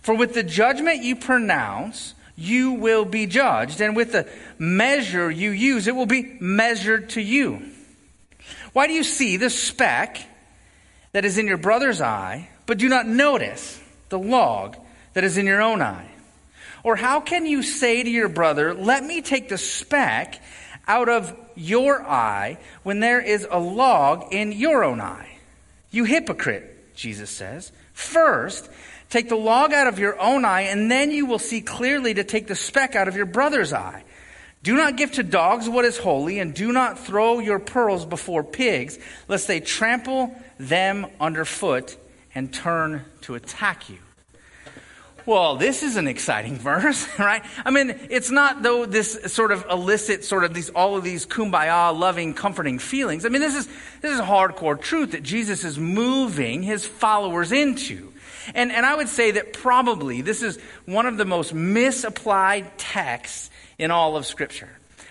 For 0.00 0.14
with 0.14 0.32
the 0.32 0.44
judgment 0.44 1.02
you 1.02 1.16
pronounce, 1.16 2.14
you 2.36 2.74
will 2.74 3.04
be 3.04 3.26
judged, 3.26 3.80
and 3.80 3.96
with 3.96 4.12
the 4.12 4.28
measure 4.60 5.28
you 5.28 5.50
use, 5.50 5.88
it 5.88 5.96
will 5.96 6.06
be 6.06 6.36
measured 6.38 7.10
to 7.10 7.20
you. 7.20 7.62
Why 8.72 8.86
do 8.86 8.92
you 8.92 9.02
see 9.02 9.36
the 9.36 9.50
speck 9.50 10.28
that 11.12 11.24
is 11.24 11.38
in 11.38 11.46
your 11.46 11.58
brother's 11.58 12.00
eye, 12.00 12.48
but 12.66 12.78
do 12.78 12.88
not 12.88 13.06
notice 13.06 13.80
the 14.08 14.18
log 14.18 14.76
that 15.14 15.24
is 15.24 15.36
in 15.36 15.46
your 15.46 15.62
own 15.62 15.82
eye? 15.82 16.08
Or 16.84 16.96
how 16.96 17.20
can 17.20 17.46
you 17.46 17.62
say 17.62 18.02
to 18.02 18.10
your 18.10 18.28
brother, 18.28 18.74
Let 18.74 19.04
me 19.04 19.22
take 19.22 19.48
the 19.48 19.58
speck 19.58 20.40
out 20.88 21.08
of 21.08 21.34
your 21.54 22.02
eye 22.02 22.58
when 22.82 23.00
there 23.00 23.20
is 23.20 23.46
a 23.48 23.58
log 23.58 24.32
in 24.32 24.52
your 24.52 24.84
own 24.84 25.00
eye? 25.00 25.38
You 25.90 26.04
hypocrite, 26.04 26.94
Jesus 26.96 27.30
says. 27.30 27.70
First, 27.92 28.68
take 29.10 29.28
the 29.28 29.36
log 29.36 29.72
out 29.72 29.86
of 29.86 29.98
your 29.98 30.18
own 30.18 30.44
eye, 30.44 30.62
and 30.62 30.90
then 30.90 31.10
you 31.10 31.26
will 31.26 31.38
see 31.38 31.60
clearly 31.60 32.14
to 32.14 32.24
take 32.24 32.46
the 32.46 32.56
speck 32.56 32.96
out 32.96 33.06
of 33.06 33.14
your 33.16 33.26
brother's 33.26 33.72
eye. 33.72 34.02
Do 34.62 34.76
not 34.76 34.96
give 34.96 35.12
to 35.12 35.22
dogs 35.22 35.68
what 35.68 35.84
is 35.84 35.98
holy, 35.98 36.38
and 36.38 36.54
do 36.54 36.72
not 36.72 36.98
throw 36.98 37.40
your 37.40 37.58
pearls 37.58 38.06
before 38.06 38.44
pigs, 38.44 38.98
lest 39.28 39.48
they 39.48 39.60
trample 39.60 40.34
them 40.68 41.06
underfoot 41.20 41.96
and 42.34 42.52
turn 42.52 43.04
to 43.22 43.34
attack 43.34 43.90
you. 43.90 43.98
Well, 45.24 45.56
this 45.56 45.82
is 45.82 45.96
an 45.96 46.08
exciting 46.08 46.56
verse, 46.58 47.06
right? 47.18 47.44
I 47.64 47.70
mean, 47.70 47.98
it's 48.10 48.30
not 48.30 48.62
though 48.62 48.86
this 48.86 49.32
sort 49.32 49.52
of 49.52 49.66
illicit, 49.70 50.24
sort 50.24 50.44
of 50.44 50.54
these, 50.54 50.70
all 50.70 50.96
of 50.96 51.04
these 51.04 51.26
kumbaya, 51.26 51.96
loving, 51.96 52.34
comforting 52.34 52.78
feelings. 52.78 53.24
I 53.24 53.28
mean, 53.28 53.40
this 53.40 53.54
is, 53.54 53.68
this 54.00 54.12
is 54.12 54.20
hardcore 54.20 54.80
truth 54.80 55.12
that 55.12 55.22
Jesus 55.22 55.64
is 55.64 55.78
moving 55.78 56.62
his 56.62 56.86
followers 56.86 57.52
into. 57.52 58.12
And, 58.54 58.72
and 58.72 58.84
I 58.84 58.96
would 58.96 59.08
say 59.08 59.32
that 59.32 59.52
probably 59.52 60.20
this 60.20 60.42
is 60.42 60.58
one 60.84 61.06
of 61.06 61.16
the 61.16 61.24
most 61.24 61.54
misapplied 61.54 62.76
texts 62.76 63.50
in 63.78 63.92
all 63.92 64.16
of 64.16 64.26
Scripture, 64.26 64.70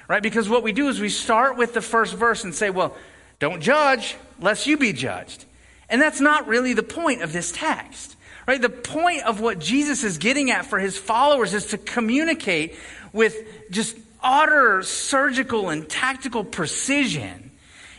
right? 0.09 0.21
Because 0.21 0.49
what 0.49 0.63
we 0.63 0.73
do 0.73 0.89
is 0.89 0.99
we 0.99 1.09
start 1.09 1.57
with 1.57 1.73
the 1.73 1.81
first 1.81 2.13
verse 2.13 2.43
and 2.43 2.53
say, 2.53 2.69
well, 2.69 2.95
don't 3.41 3.59
judge, 3.59 4.15
lest 4.39 4.67
you 4.67 4.77
be 4.77 4.93
judged. 4.93 5.45
And 5.89 5.99
that's 5.99 6.21
not 6.21 6.47
really 6.47 6.73
the 6.73 6.83
point 6.83 7.23
of 7.23 7.33
this 7.33 7.51
text. 7.51 8.15
Right? 8.47 8.61
The 8.61 8.69
point 8.69 9.23
of 9.23 9.41
what 9.41 9.59
Jesus 9.59 10.03
is 10.03 10.19
getting 10.19 10.51
at 10.51 10.67
for 10.67 10.77
his 10.77 10.97
followers 10.97 11.53
is 11.53 11.65
to 11.67 11.77
communicate 11.79 12.75
with 13.11 13.35
just 13.71 13.97
utter 14.21 14.83
surgical 14.83 15.69
and 15.69 15.89
tactical 15.89 16.43
precision 16.43 17.51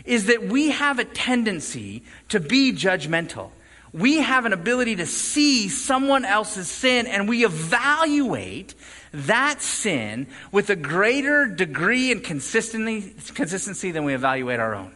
is 0.04 0.26
that 0.26 0.44
we 0.44 0.70
have 0.70 1.00
a 1.00 1.04
tendency 1.04 2.04
to 2.28 2.38
be 2.38 2.72
judgmental. 2.72 3.50
We 3.92 4.18
have 4.18 4.46
an 4.46 4.52
ability 4.52 4.96
to 4.96 5.06
see 5.06 5.68
someone 5.68 6.24
else's 6.24 6.68
sin 6.68 7.08
and 7.08 7.28
we 7.28 7.44
evaluate 7.44 8.74
that 9.12 9.60
sin 9.60 10.28
with 10.52 10.70
a 10.70 10.76
greater 10.76 11.46
degree 11.46 12.12
and 12.12 12.22
consistency 12.22 13.90
than 13.90 14.04
we 14.04 14.14
evaluate 14.14 14.60
our 14.60 14.74
own. 14.76 14.92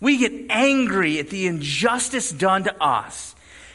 We 0.00 0.18
get 0.18 0.32
angry 0.50 1.18
at 1.18 1.30
the 1.30 1.46
injustice 1.46 2.30
done 2.30 2.64
to 2.64 2.82
us 2.82 3.34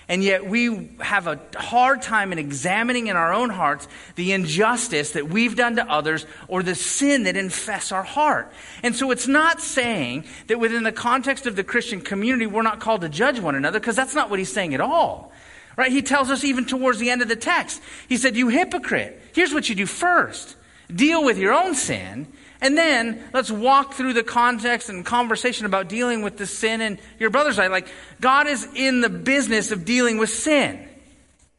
and 0.09 0.23
yet 0.23 0.47
we 0.47 0.89
have 0.99 1.27
a 1.27 1.39
hard 1.55 2.01
time 2.01 2.31
in 2.31 2.39
examining 2.39 3.07
in 3.07 3.15
our 3.15 3.31
own 3.31 3.51
hearts 3.51 3.87
the 4.15 4.33
injustice 4.33 5.11
that 5.11 5.29
we've 5.29 5.55
done 5.55 5.75
to 5.75 5.87
others 5.87 6.25
or 6.47 6.63
the 6.63 6.73
sin 6.73 7.23
that 7.23 7.37
infests 7.37 7.91
our 7.91 8.01
heart. 8.01 8.51
And 8.81 8.95
so 8.95 9.11
it's 9.11 9.27
not 9.27 9.61
saying 9.61 10.25
that 10.47 10.59
within 10.59 10.81
the 10.81 10.91
context 10.91 11.45
of 11.45 11.55
the 11.55 11.63
Christian 11.63 12.01
community, 12.01 12.47
we're 12.47 12.63
not 12.63 12.79
called 12.79 13.01
to 13.01 13.09
judge 13.09 13.39
one 13.39 13.53
another, 13.53 13.79
because 13.79 13.95
that's 13.95 14.15
not 14.15 14.31
what 14.31 14.39
he's 14.39 14.51
saying 14.51 14.73
at 14.73 14.81
all. 14.81 15.31
Right? 15.77 15.91
He 15.91 16.01
tells 16.01 16.31
us 16.31 16.43
even 16.43 16.65
towards 16.65 16.97
the 16.97 17.11
end 17.11 17.21
of 17.21 17.27
the 17.27 17.35
text. 17.35 17.79
He 18.09 18.17
said, 18.17 18.35
You 18.35 18.47
hypocrite, 18.47 19.21
here's 19.35 19.53
what 19.53 19.69
you 19.69 19.75
do 19.75 19.85
first 19.85 20.55
deal 20.93 21.23
with 21.23 21.37
your 21.37 21.53
own 21.53 21.75
sin 21.75 22.25
and 22.61 22.77
then 22.77 23.23
let's 23.33 23.49
walk 23.49 23.93
through 23.93 24.13
the 24.13 24.23
context 24.23 24.89
and 24.89 25.05
conversation 25.05 25.65
about 25.65 25.87
dealing 25.87 26.21
with 26.21 26.37
the 26.37 26.45
sin 26.45 26.81
in 26.81 26.99
your 27.17 27.29
brother's 27.29 27.57
eye. 27.57 27.67
Like, 27.67 27.87
God 28.19 28.47
is 28.47 28.67
in 28.75 29.01
the 29.01 29.09
business 29.09 29.71
of 29.71 29.85
dealing 29.85 30.17
with 30.17 30.29
sin, 30.29 30.87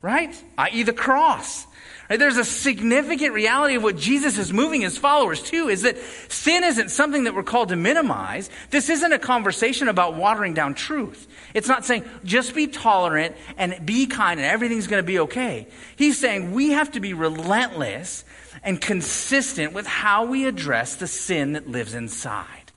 right? 0.02 0.34
I.e., 0.58 0.82
the 0.82 0.92
cross. 0.92 1.66
Right? 2.10 2.18
There's 2.18 2.36
a 2.36 2.44
significant 2.44 3.32
reality 3.32 3.76
of 3.76 3.84
what 3.84 3.96
Jesus 3.96 4.36
is 4.36 4.52
moving 4.52 4.80
his 4.80 4.98
followers 4.98 5.40
to 5.44 5.68
is 5.68 5.82
that 5.82 5.96
sin 6.28 6.64
isn't 6.64 6.90
something 6.90 7.24
that 7.24 7.34
we're 7.36 7.44
called 7.44 7.68
to 7.68 7.76
minimize. 7.76 8.50
This 8.70 8.90
isn't 8.90 9.12
a 9.12 9.18
conversation 9.18 9.86
about 9.86 10.16
watering 10.16 10.52
down 10.52 10.74
truth. 10.74 11.28
It's 11.54 11.68
not 11.68 11.84
saying 11.86 12.04
just 12.24 12.54
be 12.54 12.66
tolerant 12.66 13.36
and 13.56 13.86
be 13.86 14.06
kind 14.06 14.40
and 14.40 14.46
everything's 14.46 14.88
going 14.88 15.02
to 15.02 15.06
be 15.06 15.20
okay. 15.20 15.68
He's 15.94 16.18
saying 16.18 16.52
we 16.52 16.72
have 16.72 16.90
to 16.92 17.00
be 17.00 17.14
relentless 17.14 18.24
and 18.62 18.80
consistent 18.80 19.72
with 19.72 19.86
how 19.86 20.24
we 20.24 20.46
address 20.46 20.96
the 20.96 21.06
sin 21.06 21.52
that 21.52 21.68
lives 21.68 21.94
inside. 21.94 22.72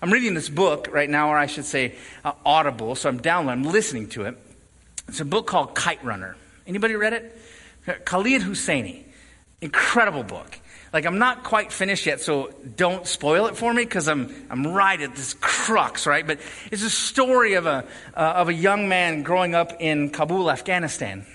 I'm 0.00 0.12
reading 0.12 0.34
this 0.34 0.48
book 0.48 0.88
right 0.92 1.08
now, 1.08 1.30
or 1.30 1.38
I 1.38 1.46
should 1.46 1.64
say 1.64 1.94
uh, 2.24 2.32
Audible, 2.44 2.94
so 2.94 3.08
I'm 3.08 3.18
downloading, 3.18 3.64
I'm 3.64 3.72
listening 3.72 4.08
to 4.10 4.24
it. 4.24 4.38
It's 5.08 5.20
a 5.20 5.24
book 5.24 5.46
called 5.46 5.74
Kite 5.74 6.04
Runner. 6.04 6.36
Anybody 6.66 6.94
read 6.96 7.12
it? 7.12 7.38
Khaled 8.04 8.42
Hosseini. 8.42 9.04
Incredible 9.60 10.22
book. 10.22 10.58
Like 10.92 11.06
I'm 11.06 11.18
not 11.18 11.42
quite 11.42 11.72
finished 11.72 12.06
yet, 12.06 12.20
so 12.20 12.54
don't 12.76 13.04
spoil 13.06 13.46
it 13.46 13.56
for 13.56 13.74
me 13.74 13.82
because 13.82 14.06
I'm 14.06 14.32
I'm 14.48 14.68
right 14.68 15.00
at 15.00 15.16
this 15.16 15.34
crux, 15.40 16.06
right? 16.06 16.24
But 16.24 16.38
it's 16.70 16.84
a 16.84 16.90
story 16.90 17.54
of 17.54 17.66
a 17.66 17.84
uh, 18.14 18.20
of 18.20 18.48
a 18.48 18.54
young 18.54 18.88
man 18.88 19.24
growing 19.24 19.56
up 19.56 19.72
in 19.80 20.10
Kabul, 20.10 20.50
Afghanistan, 20.50 21.26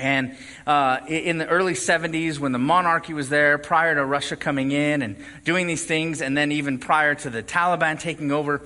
and 0.00 0.36
uh, 0.66 1.00
in 1.06 1.38
the 1.38 1.46
early 1.46 1.74
70s, 1.74 2.38
when 2.38 2.52
the 2.52 2.58
monarchy 2.58 3.12
was 3.12 3.28
there, 3.28 3.58
prior 3.58 3.94
to 3.94 4.04
Russia 4.04 4.36
coming 4.36 4.72
in 4.72 5.02
and 5.02 5.16
doing 5.44 5.66
these 5.66 5.84
things, 5.84 6.22
and 6.22 6.36
then 6.36 6.52
even 6.52 6.78
prior 6.78 7.14
to 7.14 7.30
the 7.30 7.42
Taliban 7.42 8.00
taking 8.00 8.32
over, 8.32 8.62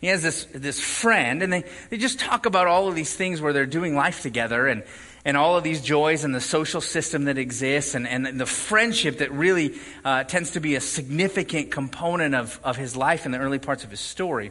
he 0.00 0.08
has 0.08 0.22
this, 0.22 0.44
this 0.46 0.80
friend, 0.80 1.42
and 1.42 1.52
they, 1.52 1.64
they 1.90 1.96
just 1.96 2.18
talk 2.18 2.46
about 2.46 2.66
all 2.66 2.88
of 2.88 2.94
these 2.94 3.14
things 3.14 3.40
where 3.40 3.52
they're 3.52 3.66
doing 3.66 3.94
life 3.94 4.20
together 4.20 4.66
and, 4.66 4.82
and 5.24 5.36
all 5.36 5.56
of 5.56 5.64
these 5.64 5.80
joys 5.80 6.24
and 6.24 6.34
the 6.34 6.40
social 6.40 6.80
system 6.80 7.24
that 7.24 7.38
exists 7.38 7.94
and, 7.94 8.06
and 8.06 8.38
the 8.38 8.46
friendship 8.46 9.18
that 9.18 9.32
really 9.32 9.76
uh, 10.04 10.24
tends 10.24 10.50
to 10.52 10.60
be 10.60 10.74
a 10.74 10.80
significant 10.80 11.70
component 11.70 12.34
of, 12.34 12.60
of 12.62 12.76
his 12.76 12.96
life 12.96 13.24
in 13.24 13.32
the 13.32 13.38
early 13.38 13.58
parts 13.58 13.84
of 13.84 13.90
his 13.90 14.00
story. 14.00 14.50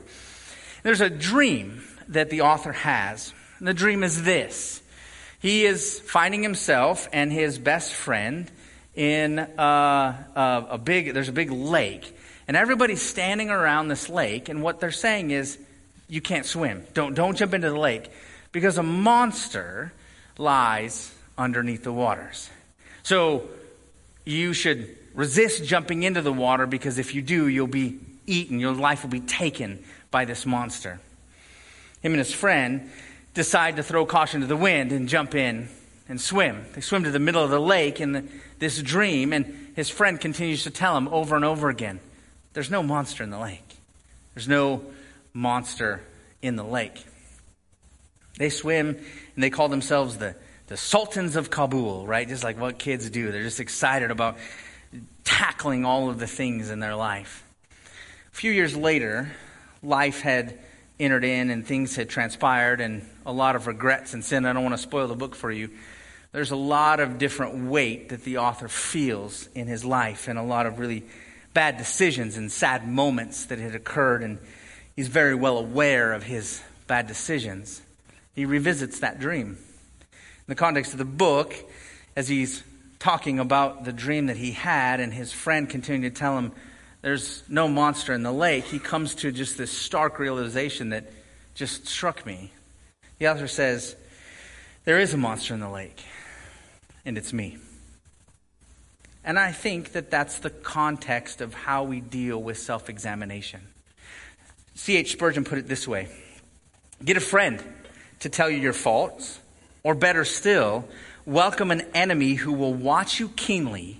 There's 0.83 1.01
a 1.01 1.09
dream 1.09 1.83
that 2.09 2.29
the 2.29 2.41
author 2.41 2.71
has. 2.71 3.33
And 3.59 3.67
the 3.67 3.73
dream 3.73 4.03
is 4.03 4.23
this 4.23 4.82
he 5.43 5.65
is 5.65 5.99
finding 5.99 6.41
himself 6.41 7.09
and 7.11 7.29
his 7.29 7.59
best 7.59 7.91
friend 7.91 8.49
in 8.95 9.39
uh, 9.39 10.23
a, 10.35 10.67
a 10.71 10.77
big, 10.77 11.13
there's 11.13 11.27
a 11.27 11.33
big 11.33 11.51
lake. 11.51 12.17
And 12.47 12.55
everybody's 12.55 13.01
standing 13.01 13.49
around 13.49 13.89
this 13.89 14.07
lake, 14.07 14.47
and 14.47 14.63
what 14.63 14.79
they're 14.79 14.89
saying 14.89 15.31
is, 15.31 15.59
you 16.07 16.21
can't 16.21 16.45
swim. 16.45 16.85
Don't, 16.93 17.13
don't 17.13 17.35
jump 17.35 17.53
into 17.53 17.69
the 17.69 17.77
lake 17.77 18.09
because 18.53 18.77
a 18.77 18.83
monster 18.83 19.91
lies 20.37 21.13
underneath 21.37 21.83
the 21.83 21.91
waters. 21.91 22.49
So 23.03 23.49
you 24.23 24.53
should 24.53 24.95
resist 25.13 25.65
jumping 25.65 26.03
into 26.03 26.21
the 26.21 26.31
water 26.31 26.65
because 26.65 26.97
if 26.97 27.13
you 27.13 27.21
do, 27.21 27.49
you'll 27.49 27.67
be 27.67 27.99
eaten. 28.25 28.61
Your 28.61 28.73
life 28.73 29.03
will 29.03 29.11
be 29.11 29.19
taken 29.19 29.83
by 30.09 30.23
this 30.23 30.45
monster. 30.45 31.01
Him 32.01 32.13
and 32.13 32.19
his 32.19 32.33
friend 32.33 32.89
decide 33.33 33.77
to 33.77 33.83
throw 33.83 34.05
caution 34.05 34.41
to 34.41 34.47
the 34.47 34.57
wind 34.57 34.91
and 34.91 35.09
jump 35.09 35.35
in 35.35 35.69
and 36.07 36.19
swim. 36.19 36.65
They 36.73 36.81
swim 36.81 37.03
to 37.03 37.11
the 37.11 37.19
middle 37.19 37.43
of 37.43 37.49
the 37.49 37.59
lake 37.59 37.99
in 37.99 38.11
the, 38.11 38.23
this 38.59 38.81
dream, 38.81 39.33
and 39.33 39.71
his 39.75 39.89
friend 39.89 40.19
continues 40.19 40.63
to 40.63 40.71
tell 40.71 40.95
him 40.97 41.07
over 41.07 41.35
and 41.35 41.45
over 41.45 41.69
again 41.69 41.99
there's 42.53 42.69
no 42.69 42.83
monster 42.83 43.23
in 43.23 43.31
the 43.31 43.39
lake. 43.39 43.77
There's 44.33 44.47
no 44.47 44.83
monster 45.33 46.01
in 46.41 46.55
the 46.55 46.63
lake. 46.63 47.03
They 48.37 48.49
swim 48.49 48.89
and 49.35 49.43
they 49.43 49.49
call 49.49 49.69
themselves 49.69 50.17
the, 50.17 50.35
the 50.67 50.77
Sultans 50.77 51.35
of 51.35 51.49
Kabul, 51.49 52.07
right? 52.07 52.27
Just 52.27 52.43
like 52.43 52.59
what 52.59 52.79
kids 52.79 53.09
do. 53.09 53.31
They're 53.31 53.43
just 53.43 53.59
excited 53.59 54.11
about 54.11 54.37
tackling 55.23 55.85
all 55.85 56.09
of 56.09 56.19
the 56.19 56.27
things 56.27 56.69
in 56.69 56.79
their 56.79 56.95
life. 56.95 57.43
A 58.31 58.35
few 58.35 58.51
years 58.51 58.75
later, 58.75 59.31
life 59.81 60.21
had 60.21 60.59
entered 60.99 61.23
in 61.23 61.49
and 61.49 61.65
things 61.65 61.95
had 61.95 62.09
transpired 62.09 62.81
and 62.81 63.07
a 63.25 63.33
lot 63.33 63.55
of 63.55 63.67
regrets 63.67 64.13
and 64.13 64.23
sin. 64.23 64.45
I 64.45 64.53
don't 64.53 64.63
want 64.63 64.75
to 64.75 64.81
spoil 64.81 65.07
the 65.07 65.15
book 65.15 65.35
for 65.35 65.51
you. 65.51 65.69
There's 66.31 66.51
a 66.51 66.55
lot 66.55 66.99
of 66.99 67.17
different 67.17 67.69
weight 67.69 68.09
that 68.09 68.23
the 68.23 68.37
author 68.37 68.67
feels 68.67 69.47
in 69.53 69.67
his 69.67 69.85
life 69.85 70.27
and 70.27 70.39
a 70.39 70.43
lot 70.43 70.65
of 70.65 70.79
really 70.79 71.03
bad 71.53 71.77
decisions 71.77 72.37
and 72.37 72.51
sad 72.51 72.87
moments 72.87 73.45
that 73.45 73.59
had 73.59 73.75
occurred. 73.75 74.23
And 74.23 74.39
he's 74.95 75.07
very 75.07 75.35
well 75.35 75.57
aware 75.57 76.13
of 76.13 76.23
his 76.23 76.61
bad 76.87 77.07
decisions. 77.07 77.81
He 78.33 78.45
revisits 78.45 78.99
that 78.99 79.19
dream. 79.19 79.57
In 80.11 80.47
the 80.47 80.55
context 80.55 80.93
of 80.93 80.97
the 80.97 81.05
book, 81.05 81.53
as 82.15 82.27
he's 82.27 82.63
talking 82.99 83.39
about 83.39 83.85
the 83.85 83.93
dream 83.93 84.27
that 84.27 84.37
he 84.37 84.51
had, 84.51 84.99
and 84.99 85.13
his 85.13 85.31
friend 85.31 85.69
continuing 85.69 86.03
to 86.03 86.09
tell 86.09 86.37
him, 86.37 86.51
There's 87.03 87.43
no 87.49 87.67
monster 87.67 88.13
in 88.13 88.23
the 88.23 88.31
lake, 88.31 88.63
he 88.63 88.79
comes 88.79 89.13
to 89.15 89.31
just 89.33 89.57
this 89.57 89.71
stark 89.71 90.19
realization 90.19 90.89
that 90.89 91.11
just 91.53 91.85
struck 91.85 92.25
me. 92.25 92.53
The 93.19 93.27
author 93.27 93.49
says, 93.49 93.97
There 94.85 94.97
is 94.97 95.13
a 95.13 95.17
monster 95.17 95.53
in 95.53 95.59
the 95.59 95.69
lake, 95.69 96.01
and 97.05 97.17
it's 97.17 97.33
me. 97.33 97.57
And 99.25 99.37
I 99.37 99.51
think 99.51 99.91
that 99.91 100.09
that's 100.09 100.39
the 100.39 100.49
context 100.49 101.41
of 101.41 101.53
how 101.53 101.83
we 101.83 101.99
deal 101.99 102.41
with 102.41 102.57
self 102.57 102.89
examination. 102.89 103.59
C.H. 104.75 105.11
Spurgeon 105.11 105.43
put 105.43 105.57
it 105.57 105.67
this 105.67 105.85
way 105.85 106.07
Get 107.03 107.17
a 107.17 107.21
friend 107.21 107.61
to 108.21 108.29
tell 108.29 108.49
you 108.49 108.59
your 108.59 108.71
faults, 108.71 109.41
or 109.83 109.93
better 109.93 110.23
still, 110.23 110.87
welcome 111.25 111.69
an 111.69 111.81
enemy 111.93 112.35
who 112.35 112.53
will 112.53 112.73
watch 112.73 113.19
you 113.19 113.27
keenly 113.27 113.99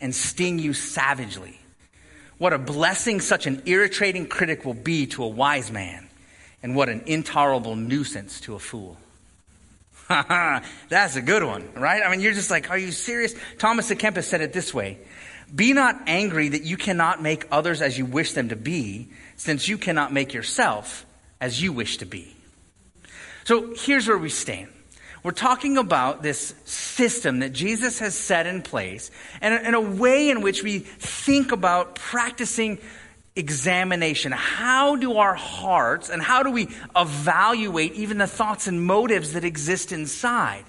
and 0.00 0.12
sting 0.12 0.58
you 0.58 0.72
savagely. 0.72 1.59
What 2.40 2.54
a 2.54 2.58
blessing 2.58 3.20
such 3.20 3.46
an 3.46 3.60
irritating 3.66 4.26
critic 4.26 4.64
will 4.64 4.72
be 4.72 5.04
to 5.08 5.24
a 5.24 5.28
wise 5.28 5.70
man, 5.70 6.08
and 6.62 6.74
what 6.74 6.88
an 6.88 7.02
intolerable 7.04 7.76
nuisance 7.76 8.40
to 8.40 8.54
a 8.54 8.58
fool. 8.58 8.96
Ha, 10.08 10.62
that's 10.88 11.16
a 11.16 11.20
good 11.20 11.44
one, 11.44 11.70
right? 11.74 12.02
I 12.02 12.10
mean, 12.10 12.20
you're 12.20 12.32
just 12.32 12.50
like, 12.50 12.70
are 12.70 12.78
you 12.78 12.92
serious? 12.92 13.34
Thomas 13.58 13.90
à 13.90 13.94
Kempis 13.94 14.24
said 14.24 14.40
it 14.40 14.54
this 14.54 14.72
way 14.72 14.96
Be 15.54 15.74
not 15.74 16.00
angry 16.06 16.48
that 16.48 16.62
you 16.62 16.78
cannot 16.78 17.20
make 17.20 17.44
others 17.52 17.82
as 17.82 17.98
you 17.98 18.06
wish 18.06 18.32
them 18.32 18.48
to 18.48 18.56
be, 18.56 19.10
since 19.36 19.68
you 19.68 19.76
cannot 19.76 20.10
make 20.10 20.32
yourself 20.32 21.04
as 21.42 21.62
you 21.62 21.74
wish 21.74 21.98
to 21.98 22.06
be. 22.06 22.34
So 23.44 23.74
here's 23.76 24.08
where 24.08 24.16
we 24.16 24.30
stand. 24.30 24.70
We're 25.22 25.32
talking 25.32 25.76
about 25.76 26.22
this 26.22 26.54
system 26.64 27.40
that 27.40 27.52
Jesus 27.52 27.98
has 27.98 28.14
set 28.14 28.46
in 28.46 28.62
place 28.62 29.10
and 29.42 29.74
a 29.74 29.80
way 29.80 30.30
in 30.30 30.40
which 30.40 30.62
we 30.62 30.78
think 30.78 31.52
about 31.52 31.94
practicing 31.94 32.78
examination. 33.36 34.32
How 34.32 34.96
do 34.96 35.18
our 35.18 35.34
hearts 35.34 36.08
and 36.08 36.22
how 36.22 36.42
do 36.42 36.50
we 36.50 36.68
evaluate 36.96 37.92
even 37.94 38.18
the 38.18 38.26
thoughts 38.26 38.66
and 38.66 38.82
motives 38.82 39.34
that 39.34 39.44
exist 39.44 39.92
inside? 39.92 40.64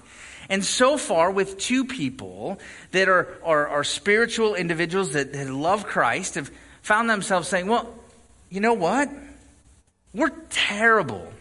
And 0.48 0.62
so 0.64 0.98
far, 0.98 1.30
with 1.30 1.56
two 1.56 1.84
people 1.84 2.58
that 2.90 3.08
are, 3.08 3.38
are, 3.42 3.68
are 3.68 3.84
spiritual 3.84 4.54
individuals 4.54 5.12
that, 5.12 5.32
that 5.32 5.48
love 5.48 5.86
Christ, 5.86 6.34
have 6.34 6.50
found 6.82 7.08
themselves 7.08 7.48
saying, 7.48 7.68
Well, 7.68 7.94
you 8.50 8.60
know 8.60 8.74
what? 8.74 9.08
We're 10.12 10.32
terrible 10.50 11.32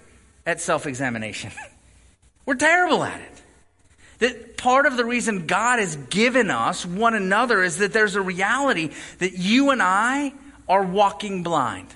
at 0.46 0.62
self 0.62 0.86
examination. 0.86 1.52
We're 2.46 2.56
terrible 2.56 3.04
at 3.04 3.22
it. 3.22 3.42
That 4.20 4.58
part 4.58 4.86
of 4.86 4.98
the 4.98 5.06
reason 5.06 5.48
God 5.48 5.80
has 5.80 5.96
given 5.96 6.52
us 6.52 6.86
one 6.86 7.16
another 7.16 7.64
is 7.64 7.78
that 7.78 7.94
there's 7.94 8.16
a 8.16 8.22
reality 8.22 8.92
that 9.20 9.34
you 9.34 9.72
and 9.72 9.82
I 9.82 10.34
are 10.70 10.84
walking 10.84 11.44
blind. 11.44 11.88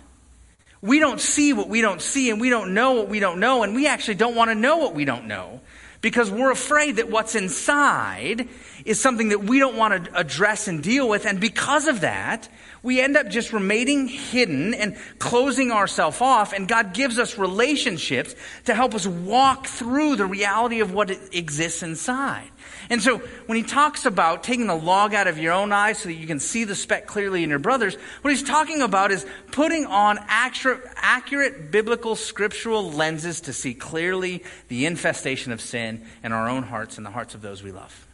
We 0.81 0.99
don't 0.99 1.21
see 1.21 1.53
what 1.53 1.69
we 1.69 1.81
don't 1.81 2.01
see, 2.01 2.29
and 2.29 2.39
we 2.39 2.49
don't 2.49 2.73
know 2.73 2.93
what 2.93 3.09
we 3.09 3.19
don't 3.19 3.39
know, 3.39 3.63
and 3.63 3.75
we 3.75 3.87
actually 3.87 4.15
don't 4.15 4.35
want 4.35 4.51
to 4.51 4.55
know 4.55 4.77
what 4.77 4.93
we 4.93 5.05
don't 5.05 5.25
know 5.25 5.61
because 6.01 6.29
we're 6.29 6.51
afraid 6.51 6.97
that 6.97 7.09
what's 7.09 7.35
inside 7.35 8.47
is 8.85 8.99
something 8.99 9.29
that 9.29 9.43
we 9.43 9.59
don't 9.59 9.75
want 9.75 10.05
to 10.05 10.17
address 10.19 10.67
and 10.67 10.83
deal 10.83 11.07
with. 11.09 11.25
And 11.25 11.39
because 11.39 11.87
of 11.87 12.01
that, 12.01 12.47
we 12.83 13.01
end 13.01 13.17
up 13.17 13.29
just 13.29 13.51
remaining 13.51 14.07
hidden 14.07 14.73
and 14.73 14.95
closing 15.17 15.71
ourselves 15.71 16.21
off. 16.21 16.53
And 16.53 16.67
God 16.67 16.93
gives 16.93 17.17
us 17.17 17.37
relationships 17.37 18.35
to 18.65 18.75
help 18.75 18.93
us 18.93 19.07
walk 19.07 19.65
through 19.65 20.17
the 20.17 20.25
reality 20.25 20.81
of 20.81 20.93
what 20.93 21.09
exists 21.33 21.81
inside. 21.81 22.49
And 22.89 23.01
so 23.01 23.19
when 23.45 23.57
he 23.57 23.63
talks 23.63 24.05
about 24.05 24.43
taking 24.43 24.67
the 24.67 24.75
log 24.75 25.13
out 25.13 25.27
of 25.27 25.37
your 25.37 25.53
own 25.53 25.71
eye 25.71 25.93
so 25.93 26.09
that 26.09 26.15
you 26.15 26.27
can 26.27 26.39
see 26.39 26.63
the 26.63 26.75
speck 26.75 27.07
clearly 27.07 27.43
in 27.43 27.49
your 27.49 27.59
brother's, 27.59 27.95
what 28.21 28.31
he's 28.31 28.43
talking 28.43 28.81
about 28.81 29.11
is 29.11 29.25
putting 29.51 29.85
on 29.85 30.19
accurate, 30.27 30.81
accurate 30.95 31.71
biblical 31.71 32.15
scriptural 32.15 32.91
lenses 32.91 33.41
to 33.41 33.53
see 33.53 33.73
clearly 33.73 34.43
the 34.67 34.85
infestation 34.85 35.51
of 35.51 35.61
sin 35.61 36.05
in 36.23 36.31
our 36.31 36.49
own 36.49 36.63
hearts 36.63 36.97
and 36.97 37.05
the 37.05 37.11
hearts 37.11 37.35
of 37.35 37.41
those 37.41 37.63
we 37.63 37.71
love. 37.71 38.07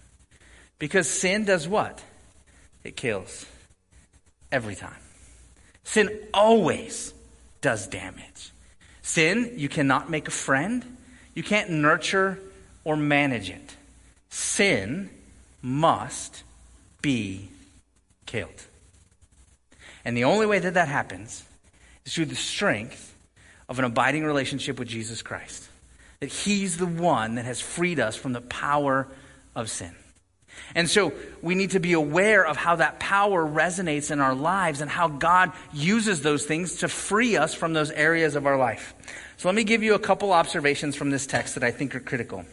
Because 0.80 1.10
sin 1.10 1.46
does 1.46 1.68
what? 1.68 2.04
It 2.84 2.96
kills 2.96 3.46
every 4.52 4.76
time. 4.76 4.96
Sin 5.84 6.10
always 6.34 7.14
does 7.62 7.88
damage. 7.88 8.52
Sin, 9.02 9.54
you 9.58 9.70
cannot 9.70 10.10
make 10.10 10.28
a 10.28 10.32
friend, 10.32 10.98
you 11.34 11.44
can't 11.44 11.70
nurture 11.70 12.40
or 12.84 12.96
manage 12.96 13.50
it. 13.50 13.76
Sin 14.32 15.10
must 15.62 16.44
be 17.02 17.50
killed. 18.26 18.66
And 20.04 20.18
the 20.18 20.24
only 20.24 20.46
way 20.46 20.58
that 20.60 20.74
that 20.74 20.88
happens 20.88 21.44
is 22.06 22.14
through 22.14 22.26
the 22.26 22.36
strength 22.36 23.16
of 23.70 23.78
an 23.78 23.86
abiding 23.86 24.24
relationship 24.24 24.80
with 24.80 24.88
Jesus 24.88 25.22
Christ. 25.22 25.70
That 26.22 26.30
He's 26.30 26.78
the 26.78 26.88
one 26.88 27.36
that 27.36 27.46
has 27.46 27.62
freed 27.62 28.00
us 28.00 28.16
from 28.16 28.34
the 28.34 28.42
power 28.42 29.08
of 29.56 29.70
sin. 29.70 29.96
And 30.76 30.90
so 30.90 31.14
we 31.42 31.56
need 31.56 31.72
to 31.72 31.80
be 31.80 31.94
aware 31.94 32.46
of 32.46 32.58
how 32.58 32.78
that 32.78 33.00
power 33.00 33.46
resonates 33.46 34.12
in 34.12 34.20
our 34.20 34.36
lives 34.36 34.82
and 34.82 34.90
how 34.90 35.08
God 35.08 35.52
uses 35.74 36.22
those 36.22 36.46
things 36.46 36.78
to 36.78 36.88
free 36.88 37.38
us 37.38 37.54
from 37.54 37.74
those 37.74 37.92
areas 37.92 38.36
of 38.36 38.46
our 38.46 38.58
life. 38.58 38.94
So 39.38 39.48
let 39.48 39.56
me 39.56 39.64
give 39.64 39.84
you 39.84 39.94
a 39.94 40.00
couple 40.00 40.32
observations 40.32 40.96
from 40.96 41.10
this 41.10 41.26
text 41.26 41.56
that 41.56 41.64
I 41.64 41.72
think 41.72 41.96
are 41.96 42.00
critical. 42.00 42.46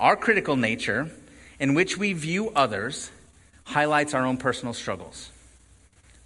Our 0.00 0.16
critical 0.16 0.56
nature, 0.56 1.10
in 1.58 1.74
which 1.74 1.98
we 1.98 2.14
view 2.14 2.50
others, 2.56 3.10
highlights 3.64 4.14
our 4.14 4.24
own 4.24 4.38
personal 4.38 4.72
struggles. 4.72 5.30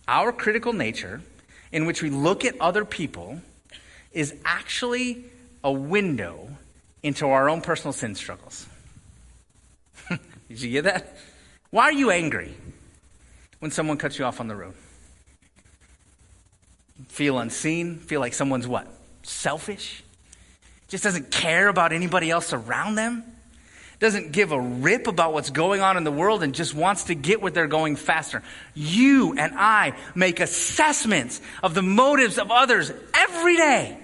Our 0.06 0.30
critical 0.30 0.72
nature, 0.72 1.20
in 1.72 1.84
which 1.84 2.00
we 2.00 2.08
look 2.08 2.44
at 2.44 2.54
other 2.60 2.84
people, 2.84 3.40
is 4.12 4.32
actually 4.44 5.24
a 5.64 5.72
window 5.72 6.48
into 7.02 7.26
our 7.26 7.50
own 7.50 7.62
personal 7.62 7.92
sin 7.92 8.14
struggles. 8.14 8.64
Did 10.08 10.60
you 10.60 10.70
get 10.70 10.84
that? 10.84 11.16
Why 11.70 11.86
are 11.86 11.92
you 11.92 12.12
angry 12.12 12.54
when 13.58 13.72
someone 13.72 13.96
cuts 13.96 14.20
you 14.20 14.24
off 14.24 14.38
on 14.38 14.46
the 14.46 14.54
road? 14.54 14.74
Feel 17.08 17.40
unseen? 17.40 17.98
Feel 17.98 18.20
like 18.20 18.34
someone's 18.34 18.68
what? 18.68 18.86
Selfish? 19.24 20.04
Just 20.86 21.02
doesn't 21.02 21.32
care 21.32 21.66
about 21.66 21.92
anybody 21.92 22.30
else 22.30 22.52
around 22.52 22.94
them? 22.94 23.24
Doesn't 24.04 24.32
give 24.32 24.52
a 24.52 24.60
rip 24.60 25.06
about 25.06 25.32
what's 25.32 25.48
going 25.48 25.80
on 25.80 25.96
in 25.96 26.04
the 26.04 26.12
world 26.12 26.42
and 26.42 26.54
just 26.54 26.74
wants 26.74 27.04
to 27.04 27.14
get 27.14 27.40
what 27.40 27.54
they're 27.54 27.66
going 27.66 27.96
faster. 27.96 28.42
You 28.74 29.32
and 29.38 29.54
I 29.56 29.94
make 30.14 30.40
assessments 30.40 31.40
of 31.62 31.72
the 31.72 31.80
motives 31.80 32.36
of 32.36 32.50
others 32.50 32.92
every 33.14 33.56
day, 33.56 33.96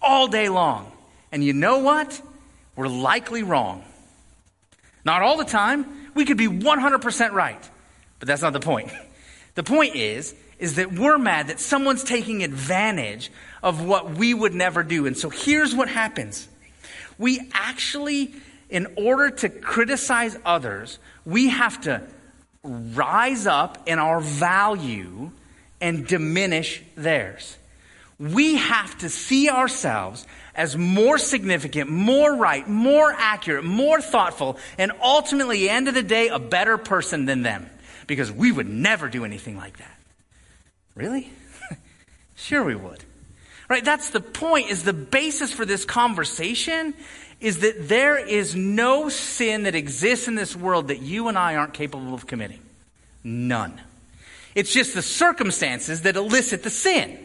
all 0.00 0.28
day 0.28 0.48
long. 0.48 0.92
And 1.32 1.42
you 1.42 1.54
know 1.54 1.78
what? 1.78 2.22
We're 2.76 2.86
likely 2.86 3.42
wrong. 3.42 3.82
Not 5.04 5.22
all 5.22 5.36
the 5.36 5.44
time. 5.44 5.86
We 6.14 6.24
could 6.24 6.36
be 6.36 6.46
100% 6.46 7.32
right. 7.32 7.70
But 8.20 8.28
that's 8.28 8.42
not 8.42 8.52
the 8.52 8.60
point. 8.60 8.92
The 9.54 9.64
point 9.64 9.96
is, 9.96 10.34
is 10.58 10.76
that 10.76 10.92
we're 10.92 11.18
mad 11.18 11.48
that 11.48 11.60
someone's 11.60 12.04
taking 12.04 12.42
advantage 12.42 13.30
of 13.62 13.84
what 13.84 14.12
we 14.12 14.32
would 14.32 14.54
never 14.54 14.82
do. 14.82 15.04
And 15.04 15.14
so 15.14 15.28
here's 15.28 15.74
what 15.74 15.88
happens. 15.88 16.48
We 17.18 17.50
actually, 17.52 18.34
in 18.72 18.86
order 18.96 19.28
to 19.28 19.50
criticize 19.50 20.36
others, 20.46 20.98
we 21.26 21.50
have 21.50 21.78
to 21.82 22.02
rise 22.64 23.46
up 23.46 23.86
in 23.86 23.98
our 23.98 24.20
value 24.20 25.30
and 25.80 26.06
diminish 26.06 26.82
theirs. 26.96 27.58
we 28.18 28.54
have 28.56 28.96
to 28.98 29.08
see 29.08 29.50
ourselves 29.50 30.26
as 30.54 30.76
more 30.76 31.18
significant, 31.18 31.90
more 31.90 32.36
right, 32.36 32.68
more 32.68 33.12
accurate, 33.12 33.64
more 33.64 34.00
thoughtful, 34.00 34.58
and 34.78 34.92
ultimately, 35.02 35.68
end 35.68 35.88
of 35.88 35.94
the 35.94 36.02
day, 36.02 36.28
a 36.28 36.38
better 36.38 36.78
person 36.78 37.24
than 37.26 37.42
them. 37.42 37.68
Because 38.06 38.30
we 38.30 38.52
would 38.52 38.68
never 38.68 39.08
do 39.08 39.24
anything 39.24 39.56
like 39.56 39.78
that. 39.78 39.98
Really? 40.94 41.30
sure 42.36 42.62
we 42.62 42.76
would. 42.76 43.02
Right? 43.68 43.84
That's 43.84 44.10
the 44.10 44.20
point, 44.20 44.70
is 44.70 44.84
the 44.84 44.92
basis 44.92 45.52
for 45.52 45.64
this 45.64 45.84
conversation 45.84 46.94
is 47.42 47.60
that 47.60 47.88
there 47.88 48.16
is 48.18 48.54
no 48.54 49.08
sin 49.08 49.64
that 49.64 49.74
exists 49.74 50.28
in 50.28 50.34
this 50.34 50.56
world 50.56 50.88
that 50.88 51.02
you 51.02 51.28
and 51.28 51.36
I 51.36 51.56
aren't 51.56 51.74
capable 51.74 52.14
of 52.14 52.26
committing. 52.26 52.60
None. 53.24 53.80
It's 54.54 54.72
just 54.72 54.94
the 54.94 55.02
circumstances 55.02 56.02
that 56.02 56.16
elicit 56.16 56.62
the 56.62 56.70
sin 56.70 57.18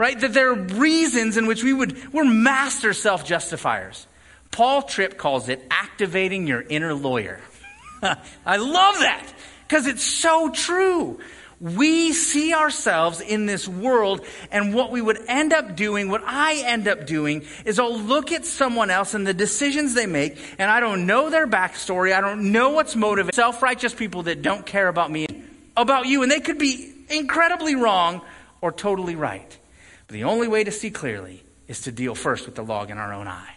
right? 0.00 0.18
That 0.18 0.32
there 0.32 0.48
are 0.48 0.54
reasons 0.54 1.36
in 1.36 1.46
which 1.46 1.62
we 1.62 1.74
would, 1.74 2.10
we're 2.10 2.24
master 2.24 2.94
self 2.94 3.24
justifiers. 3.26 4.06
Paul 4.50 4.82
Tripp 4.82 5.18
calls 5.18 5.50
it 5.50 5.62
activating 5.70 6.46
your 6.46 6.62
inner 6.62 6.94
lawyer. 6.94 7.38
I 8.46 8.56
love 8.56 8.98
that 9.00 9.30
because 9.68 9.86
it's 9.86 10.02
so 10.02 10.50
true. 10.50 11.20
We 11.60 12.14
see 12.14 12.54
ourselves 12.54 13.20
in 13.20 13.44
this 13.44 13.68
world, 13.68 14.24
and 14.50 14.72
what 14.74 14.90
we 14.90 15.02
would 15.02 15.18
end 15.28 15.52
up 15.52 15.76
doing, 15.76 16.08
what 16.08 16.22
I 16.24 16.62
end 16.64 16.88
up 16.88 17.06
doing, 17.06 17.44
is 17.66 17.78
I'll 17.78 17.98
look 17.98 18.32
at 18.32 18.46
someone 18.46 18.88
else 18.88 19.12
and 19.12 19.26
the 19.26 19.34
decisions 19.34 19.92
they 19.92 20.06
make, 20.06 20.38
and 20.58 20.70
I 20.70 20.80
don't 20.80 21.06
know 21.06 21.28
their 21.28 21.46
backstory. 21.46 22.14
I 22.14 22.22
don't 22.22 22.50
know 22.52 22.70
what's 22.70 22.96
motivated. 22.96 23.34
Self 23.34 23.62
righteous 23.62 23.92
people 23.92 24.22
that 24.22 24.40
don't 24.40 24.64
care 24.64 24.88
about 24.88 25.10
me, 25.10 25.26
about 25.76 26.06
you, 26.06 26.22
and 26.22 26.32
they 26.32 26.40
could 26.40 26.58
be 26.58 26.94
incredibly 27.10 27.74
wrong 27.74 28.22
or 28.62 28.72
totally 28.72 29.14
right. 29.14 29.58
But 30.06 30.14
the 30.14 30.24
only 30.24 30.48
way 30.48 30.64
to 30.64 30.70
see 30.70 30.90
clearly 30.90 31.42
is 31.68 31.82
to 31.82 31.92
deal 31.92 32.14
first 32.14 32.46
with 32.46 32.54
the 32.54 32.64
log 32.64 32.90
in 32.90 32.96
our 32.96 33.12
own 33.12 33.28
eye. 33.28 33.54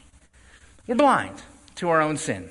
We're 0.88 0.96
blind 0.96 1.42
to 1.76 1.90
our 1.90 2.02
own 2.02 2.18
sin. 2.18 2.50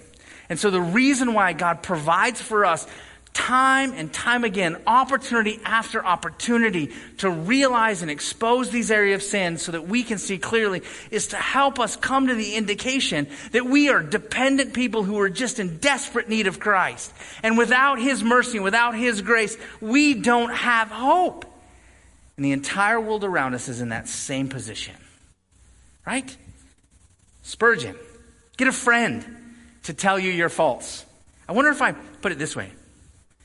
And 0.49 0.59
so 0.59 0.71
the 0.71 0.81
reason 0.81 1.35
why 1.35 1.53
God 1.53 1.83
provides 1.83 2.41
for 2.41 2.65
us 2.65 2.87
time 3.35 3.93
and 3.95 4.13
time 4.13 4.45
again, 4.45 4.77
opportunity 4.87 5.59
after 5.65 6.05
opportunity 6.05 6.91
to 7.19 7.31
realize 7.31 8.03
and 8.03 8.11
expose 8.11 8.71
these 8.71 8.91
areas 8.91 9.23
of 9.23 9.23
sin 9.23 9.59
so 9.59 9.73
that 9.73 9.87
we 9.87 10.03
can 10.03 10.19
see 10.19 10.39
clearly 10.39 10.83
is 11.11 11.29
to 11.29 11.37
help 11.37 11.79
us 11.79 11.97
come 11.97 12.27
to 12.27 12.35
the 12.35 12.55
indication 12.55 13.27
that 13.53 13.65
we 13.65 13.89
are 13.89 14.03
dependent 14.03 14.75
people 14.75 15.03
who 15.03 15.19
are 15.19 15.31
just 15.31 15.59
in 15.59 15.79
desperate 15.79 16.29
need 16.29 16.47
of 16.47 16.61
Christ. 16.61 17.13
And 17.43 17.57
without 17.57 17.99
His 17.99 18.23
mercy, 18.23 18.59
without 18.59 18.95
His 18.95 19.23
grace, 19.23 19.57
we 19.81 20.15
don't 20.15 20.55
have 20.55 20.89
hope. 20.89 21.47
And 22.37 22.45
the 22.45 22.53
entire 22.53 23.01
world 23.01 23.25
around 23.25 23.55
us 23.55 23.69
is 23.69 23.81
in 23.81 23.91
that 23.91 24.09
same 24.09 24.49
position. 24.49 24.95
Right? 26.07 26.37
Spurgeon, 27.43 27.97
get 28.57 28.69
a 28.69 28.73
friend 28.73 29.25
to 29.85 29.95
tell 29.95 30.19
you 30.19 30.31
your 30.31 30.49
faults. 30.49 31.05
I 31.49 31.53
wonder 31.53 31.71
if 31.71 31.83
I 31.83 31.93
put 31.93 32.33
it 32.33 32.39
this 32.39 32.55
way 32.55 32.71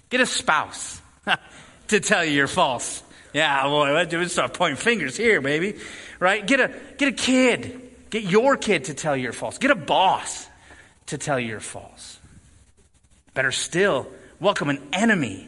get 0.09 0.21
a 0.21 0.25
spouse 0.25 1.01
to 1.87 1.99
tell 1.99 2.23
you 2.23 2.31
you're 2.31 2.47
false. 2.47 3.03
Yeah, 3.33 3.63
boy, 3.65 3.93
let's 3.93 4.33
start 4.33 4.53
pointing 4.53 4.77
fingers 4.77 5.17
here, 5.17 5.41
baby. 5.41 5.75
Right? 6.19 6.45
Get 6.45 6.59
a, 6.59 6.71
get 6.97 7.09
a 7.09 7.11
kid. 7.11 7.81
Get 8.09 8.23
your 8.23 8.57
kid 8.57 8.85
to 8.85 8.93
tell 8.93 9.15
you 9.15 9.23
you're 9.23 9.33
false. 9.33 9.57
Get 9.57 9.71
a 9.71 9.75
boss 9.75 10.47
to 11.07 11.17
tell 11.17 11.39
you 11.39 11.49
you're 11.49 11.59
false. 11.59 12.19
Better 13.33 13.51
still, 13.51 14.07
welcome 14.39 14.69
an 14.69 14.81
enemy 14.93 15.47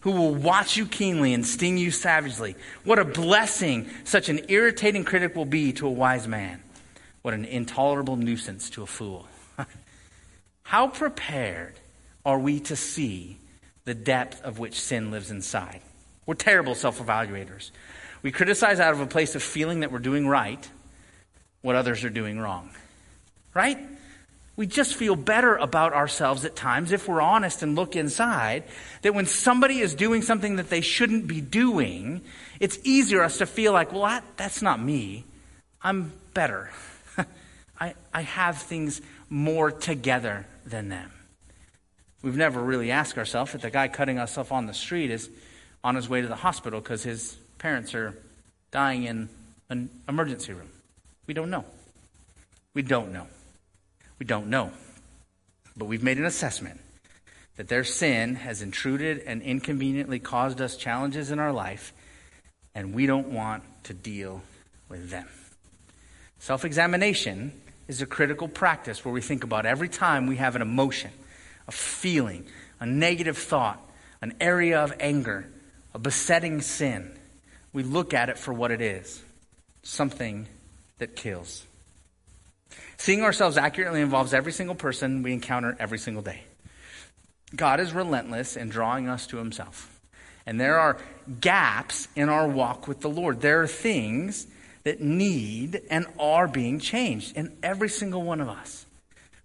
who 0.00 0.12
will 0.12 0.34
watch 0.34 0.76
you 0.76 0.86
keenly 0.86 1.34
and 1.34 1.46
sting 1.46 1.78
you 1.78 1.90
savagely. 1.90 2.56
What 2.84 2.98
a 2.98 3.04
blessing 3.04 3.88
such 4.04 4.28
an 4.28 4.40
irritating 4.48 5.04
critic 5.04 5.36
will 5.36 5.44
be 5.44 5.72
to 5.74 5.86
a 5.86 5.90
wise 5.90 6.26
man. 6.26 6.62
What 7.22 7.34
an 7.34 7.44
intolerable 7.44 8.16
nuisance 8.16 8.70
to 8.70 8.82
a 8.82 8.86
fool. 8.86 9.28
How 10.62 10.88
prepared 10.88 11.74
are 12.24 12.38
we 12.38 12.60
to 12.60 12.76
see 12.76 13.38
the 13.90 13.94
depth 13.94 14.40
of 14.42 14.60
which 14.60 14.80
sin 14.80 15.10
lives 15.10 15.32
inside? 15.32 15.80
We're 16.24 16.34
terrible 16.34 16.76
self 16.76 17.00
evaluators. 17.00 17.72
We 18.22 18.30
criticize 18.30 18.78
out 18.78 18.92
of 18.92 19.00
a 19.00 19.06
place 19.06 19.34
of 19.34 19.42
feeling 19.42 19.80
that 19.80 19.90
we're 19.90 19.98
doing 19.98 20.28
right 20.28 20.68
what 21.62 21.74
others 21.74 22.04
are 22.04 22.10
doing 22.10 22.38
wrong. 22.38 22.70
Right? 23.52 23.78
we 24.60 24.66
just 24.66 24.94
feel 24.94 25.16
better 25.16 25.56
about 25.56 25.94
ourselves 25.94 26.44
at 26.44 26.54
times 26.54 26.92
if 26.92 27.08
we're 27.08 27.22
honest 27.22 27.62
and 27.62 27.74
look 27.76 27.96
inside. 27.96 28.62
That 29.00 29.14
when 29.14 29.24
somebody 29.24 29.78
is 29.78 29.94
doing 29.94 30.20
something 30.20 30.56
that 30.56 30.68
they 30.68 30.82
shouldn't 30.82 31.26
be 31.26 31.40
doing, 31.40 32.20
it's 32.60 32.78
easier 32.84 33.22
us 33.22 33.38
to 33.38 33.46
feel 33.46 33.72
like, 33.72 33.90
well, 33.90 34.02
that, 34.02 34.22
that's 34.36 34.60
not 34.60 34.78
me. 34.78 35.24
I'm 35.80 36.12
better. 36.34 36.70
I, 37.80 37.94
I 38.12 38.20
have 38.20 38.58
things 38.58 39.00
more 39.30 39.70
together 39.70 40.44
than 40.66 40.90
them. 40.90 41.10
We've 42.22 42.36
never 42.36 42.60
really 42.60 42.90
asked 42.90 43.16
ourselves 43.16 43.54
if 43.54 43.62
the 43.62 43.70
guy 43.70 43.88
cutting 43.88 44.18
us 44.18 44.36
off 44.36 44.52
on 44.52 44.66
the 44.66 44.74
street 44.74 45.10
is 45.10 45.30
on 45.82 45.94
his 45.94 46.08
way 46.08 46.20
to 46.20 46.28
the 46.28 46.36
hospital 46.36 46.80
because 46.80 47.02
his 47.02 47.36
parents 47.58 47.94
are 47.94 48.14
dying 48.70 49.04
in 49.04 49.28
an 49.70 49.88
emergency 50.08 50.52
room. 50.52 50.68
We 51.26 51.34
don't 51.34 51.50
know. 51.50 51.64
We 52.74 52.82
don't 52.82 53.12
know. 53.12 53.26
We 54.18 54.26
don't 54.26 54.48
know. 54.48 54.72
But 55.76 55.86
we've 55.86 56.02
made 56.02 56.18
an 56.18 56.26
assessment 56.26 56.80
that 57.56 57.68
their 57.68 57.84
sin 57.84 58.36
has 58.36 58.62
intruded 58.62 59.22
and 59.26 59.42
inconveniently 59.42 60.18
caused 60.18 60.60
us 60.60 60.76
challenges 60.76 61.30
in 61.30 61.38
our 61.38 61.52
life, 61.52 61.92
and 62.74 62.94
we 62.94 63.06
don't 63.06 63.28
want 63.28 63.62
to 63.84 63.94
deal 63.94 64.42
with 64.88 65.10
them. 65.10 65.28
Self 66.38 66.64
examination 66.64 67.52
is 67.88 68.00
a 68.00 68.06
critical 68.06 68.48
practice 68.48 69.04
where 69.04 69.12
we 69.12 69.20
think 69.20 69.44
about 69.44 69.66
every 69.66 69.88
time 69.88 70.26
we 70.26 70.36
have 70.36 70.56
an 70.56 70.62
emotion, 70.62 71.10
a 71.68 71.72
feeling, 71.72 72.46
a 72.78 72.86
negative 72.86 73.38
thought, 73.38 73.80
an 74.22 74.34
area 74.40 74.80
of 74.80 74.92
anger, 75.00 75.48
a 75.94 75.98
besetting 75.98 76.60
sin. 76.60 77.10
We 77.72 77.82
look 77.82 78.14
at 78.14 78.28
it 78.28 78.38
for 78.38 78.52
what 78.52 78.70
it 78.70 78.80
is 78.80 79.22
something 79.82 80.46
that 80.98 81.16
kills. 81.16 81.64
Seeing 82.96 83.22
ourselves 83.22 83.56
accurately 83.56 84.02
involves 84.02 84.34
every 84.34 84.52
single 84.52 84.74
person 84.74 85.22
we 85.22 85.32
encounter 85.32 85.74
every 85.80 85.98
single 85.98 86.22
day. 86.22 86.42
God 87.56 87.80
is 87.80 87.92
relentless 87.92 88.56
in 88.56 88.68
drawing 88.68 89.08
us 89.08 89.26
to 89.28 89.38
himself. 89.38 90.00
And 90.46 90.60
there 90.60 90.78
are 90.78 90.98
gaps 91.40 92.08
in 92.14 92.28
our 92.28 92.46
walk 92.46 92.86
with 92.86 93.00
the 93.00 93.08
Lord. 93.08 93.40
There 93.40 93.62
are 93.62 93.66
things 93.66 94.46
that 94.84 95.00
need 95.00 95.82
and 95.90 96.06
are 96.18 96.48
being 96.48 96.78
changed 96.78 97.36
in 97.36 97.56
every 97.62 97.88
single 97.88 98.22
one 98.22 98.40
of 98.40 98.48
us. 98.48 98.86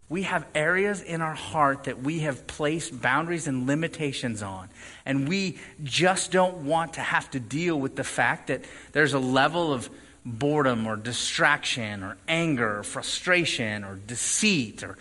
We 0.07 0.23
have 0.23 0.45
areas 0.53 1.01
in 1.01 1.21
our 1.21 1.33
heart 1.33 1.85
that 1.85 2.01
we 2.01 2.19
have 2.19 2.45
placed 2.45 3.01
boundaries 3.01 3.47
and 3.47 3.65
limitations 3.65 4.43
on. 4.43 4.69
And 5.05 5.27
we 5.27 5.57
just 5.83 6.31
don't 6.31 6.65
want 6.65 6.93
to 6.93 7.01
have 7.01 7.29
to 7.31 7.39
deal 7.39 7.79
with 7.79 7.95
the 7.95 8.03
fact 8.03 8.47
that 8.47 8.63
there's 8.91 9.13
a 9.13 9.19
level 9.19 9.73
of 9.73 9.89
boredom 10.23 10.87
or 10.87 10.95
distraction 10.95 12.03
or 12.03 12.17
anger 12.27 12.79
or 12.79 12.83
frustration 12.83 13.83
or 13.83 13.95
deceit 13.95 14.83
or 14.83 14.97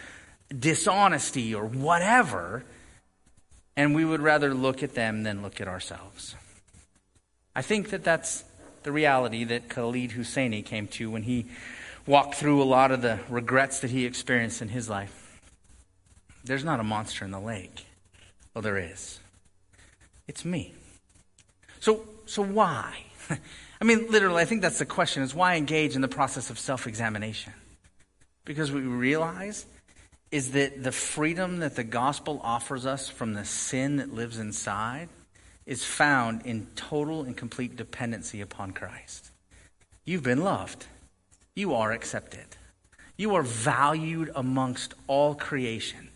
dishonesty 0.56 1.54
or 1.54 1.64
whatever, 1.64 2.64
and 3.76 3.94
we 3.94 4.04
would 4.04 4.20
rather 4.20 4.54
look 4.54 4.82
at 4.82 4.94
them 4.94 5.22
than 5.22 5.42
look 5.42 5.60
at 5.60 5.68
ourselves. 5.68 6.34
I 7.56 7.62
think 7.62 7.90
that 7.90 8.04
that's 8.04 8.44
the 8.82 8.92
reality 8.92 9.44
that 9.44 9.68
Khaled 9.68 10.10
Hosseini 10.10 10.64
came 10.64 10.86
to 10.88 11.10
when 11.10 11.22
he 11.22 11.46
walked 12.06 12.34
through 12.34 12.62
a 12.62 12.64
lot 12.64 12.90
of 12.90 13.02
the 13.02 13.20
regrets 13.28 13.80
that 13.80 13.90
he 13.90 14.04
experienced 14.04 14.62
in 14.62 14.68
his 14.68 14.88
life. 14.88 15.40
There's 16.44 16.64
not 16.64 16.80
a 16.80 16.84
monster 16.84 17.24
in 17.24 17.30
the 17.30 17.40
lake. 17.40 17.86
Well, 18.52 18.62
there 18.62 18.78
is. 18.78 19.20
It's 20.28 20.44
me. 20.44 20.74
So, 21.80 22.04
so 22.26 22.42
why? 22.42 23.04
I 23.80 23.84
mean, 23.84 24.10
literally, 24.10 24.42
I 24.42 24.44
think 24.44 24.62
that's 24.62 24.78
the 24.78 24.86
question 24.86 25.22
is 25.22 25.34
why 25.34 25.56
engage 25.56 25.94
in 25.94 26.00
the 26.00 26.08
process 26.08 26.50
of 26.50 26.58
self 26.58 26.86
examination? 26.86 27.52
Because 28.44 28.70
what 28.70 28.82
we 28.82 28.88
realize 28.88 29.66
is 30.30 30.52
that 30.52 30.82
the 30.82 30.92
freedom 30.92 31.60
that 31.60 31.76
the 31.76 31.84
gospel 31.84 32.40
offers 32.42 32.86
us 32.86 33.08
from 33.08 33.34
the 33.34 33.44
sin 33.44 33.96
that 33.96 34.12
lives 34.12 34.38
inside 34.38 35.08
is 35.66 35.84
found 35.84 36.42
in 36.44 36.66
total 36.74 37.22
and 37.22 37.36
complete 37.36 37.76
dependency 37.76 38.40
upon 38.40 38.72
Christ. 38.72 39.30
You've 40.04 40.22
been 40.22 40.42
loved, 40.42 40.86
you 41.56 41.74
are 41.74 41.92
accepted, 41.92 42.44
you 43.16 43.36
are 43.36 43.42
valued 43.42 44.30
amongst 44.34 44.94
all 45.06 45.34
creation. 45.34 46.10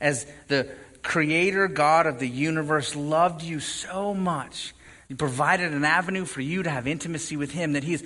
As 0.00 0.26
the 0.48 0.68
creator 1.02 1.68
God 1.68 2.06
of 2.06 2.18
the 2.18 2.28
universe 2.28 2.96
loved 2.96 3.42
you 3.42 3.60
so 3.60 4.14
much 4.14 4.74
He 5.08 5.14
provided 5.14 5.72
an 5.72 5.84
avenue 5.84 6.24
for 6.24 6.40
you 6.40 6.62
to 6.62 6.70
have 6.70 6.86
intimacy 6.86 7.36
with 7.36 7.50
Him, 7.50 7.74
that 7.74 7.84
He 7.84 7.92
has 7.92 8.04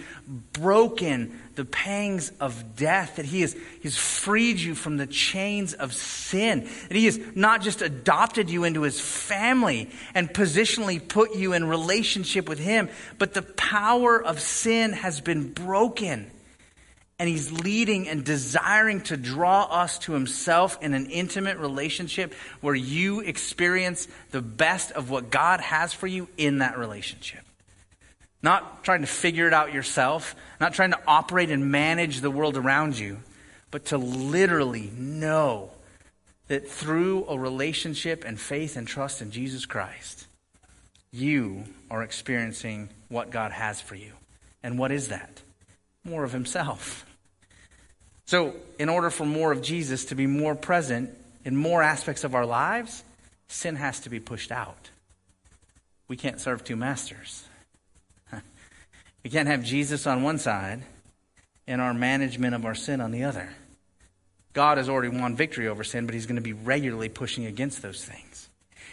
broken 0.53 1.39
the 1.55 1.65
pangs 1.65 2.31
of 2.41 2.77
death, 2.77 3.17
that 3.17 3.27
He 3.27 3.43
has 3.43 3.57
He's 3.81 3.97
freed 3.97 4.59
you 4.59 4.75
from 4.75 4.97
the 4.97 5.07
chains 5.07 5.75
of 5.75 5.93
sin, 5.93 6.69
that 6.89 6.97
He 6.97 7.05
has 7.05 7.21
not 7.35 7.63
just 7.63 7.81
adopted 7.81 8.51
you 8.51 8.65
into 8.65 8.83
His 8.83 9.01
family 9.01 9.89
and 10.15 10.33
positionally 10.33 11.07
put 11.07 11.37
you 11.37 11.53
in 11.53 11.65
relationship 11.65 12.49
with 12.49 12.59
Him, 12.59 12.89
but 13.19 13.35
the 13.35 13.43
power 13.43 14.21
of 14.21 14.41
sin 14.41 14.93
has 14.93 15.21
been 15.21 15.53
broken 15.53 16.31
and 17.23 17.29
he's 17.29 17.53
leading 17.53 18.09
and 18.09 18.25
desiring 18.25 19.01
to 19.01 19.17
draw 19.17 19.63
us 19.63 20.01
to 20.01 20.13
himself 20.13 20.77
in 20.83 20.93
an 20.93 21.07
intimate 21.07 21.57
relationship 21.57 22.35
where 22.61 22.75
you 22.75 23.21
experience 23.21 24.09
the 24.33 24.43
best 24.43 24.91
of 24.91 25.09
what 25.09 25.31
God 25.31 25.61
has 25.61 25.93
for 25.93 26.09
you 26.09 26.27
in 26.37 26.59
that 26.59 26.77
relationship. 26.77 27.45
Not 28.43 28.83
trying 28.83 29.03
to 29.03 29.07
figure 29.07 29.47
it 29.47 29.55
out 29.55 29.73
yourself, 29.73 30.35
not 30.61 30.75
trying 30.75 30.91
to 30.91 30.99
operate 31.07 31.53
and 31.53 31.71
manage 31.71 32.23
the 32.23 32.31
world 32.31 32.57
around 32.57 32.99
you, 32.99 33.19
but 33.71 33.85
to 33.85 33.99
literally 33.99 34.91
know 34.99 35.71
that 36.49 36.69
through 36.69 37.27
a 37.29 37.39
relationship 37.39 38.25
and 38.27 38.41
faith 38.41 38.77
and 38.77 38.89
trust 38.89 39.23
in 39.23 39.31
Jesus 39.31 39.65
Christ, 39.65 40.27
you 41.13 41.67
are 41.89 42.03
experiencing 42.03 42.89
what 43.09 43.31
God 43.31 43.53
has 43.53 43.81
for 43.81 43.95
you. 43.95 44.11
And 44.65 44.77
what 44.77 44.91
is 44.91 45.07
that? 45.07 45.41
More 46.03 46.25
of 46.25 46.33
Himself. 46.33 47.07
So, 48.33 48.55
in 48.79 48.89
order 48.89 49.11
for 49.11 49.27
more 49.27 49.53
of 49.53 49.61
Jesus 49.61 50.07
to 50.07 50.15
be 50.15 50.27
more 50.27 50.55
present 50.55 51.11
in 51.45 51.55
more 51.55 51.83
aspects 51.83 52.25
of 52.25 52.35
our 52.35 52.47
lives, 52.47 53.05
sin 53.47 53.77
has 53.77 54.01
to 54.01 54.09
be 54.09 54.21
pushed 54.21 54.51
out. 54.51 54.89
We 56.09 56.17
can't 56.17 56.41
serve 56.41 56.65
two 56.65 56.75
masters. 56.75 57.45
We 59.23 59.29
can't 59.29 59.49
have 59.49 59.63
Jesus 59.63 60.07
on 60.07 60.23
one 60.23 60.39
side 60.39 60.81
and 61.67 61.83
our 61.83 61.93
management 61.93 62.55
of 62.55 62.65
our 62.65 62.75
sin 62.75 63.03
on 63.03 63.11
the 63.11 63.25
other. 63.25 63.51
God 64.55 64.79
has 64.79 64.89
already 64.89 65.15
won 65.15 65.37
victory 65.37 65.69
over 65.69 65.85
sin, 65.85 66.07
but 66.07 66.15
He's 66.15 66.25
going 66.25 66.37
to 66.37 66.41
be 66.43 66.55
regularly 66.55 67.11
pushing 67.11 67.45
against 67.45 67.83
those 67.83 68.03
things. 68.03 68.32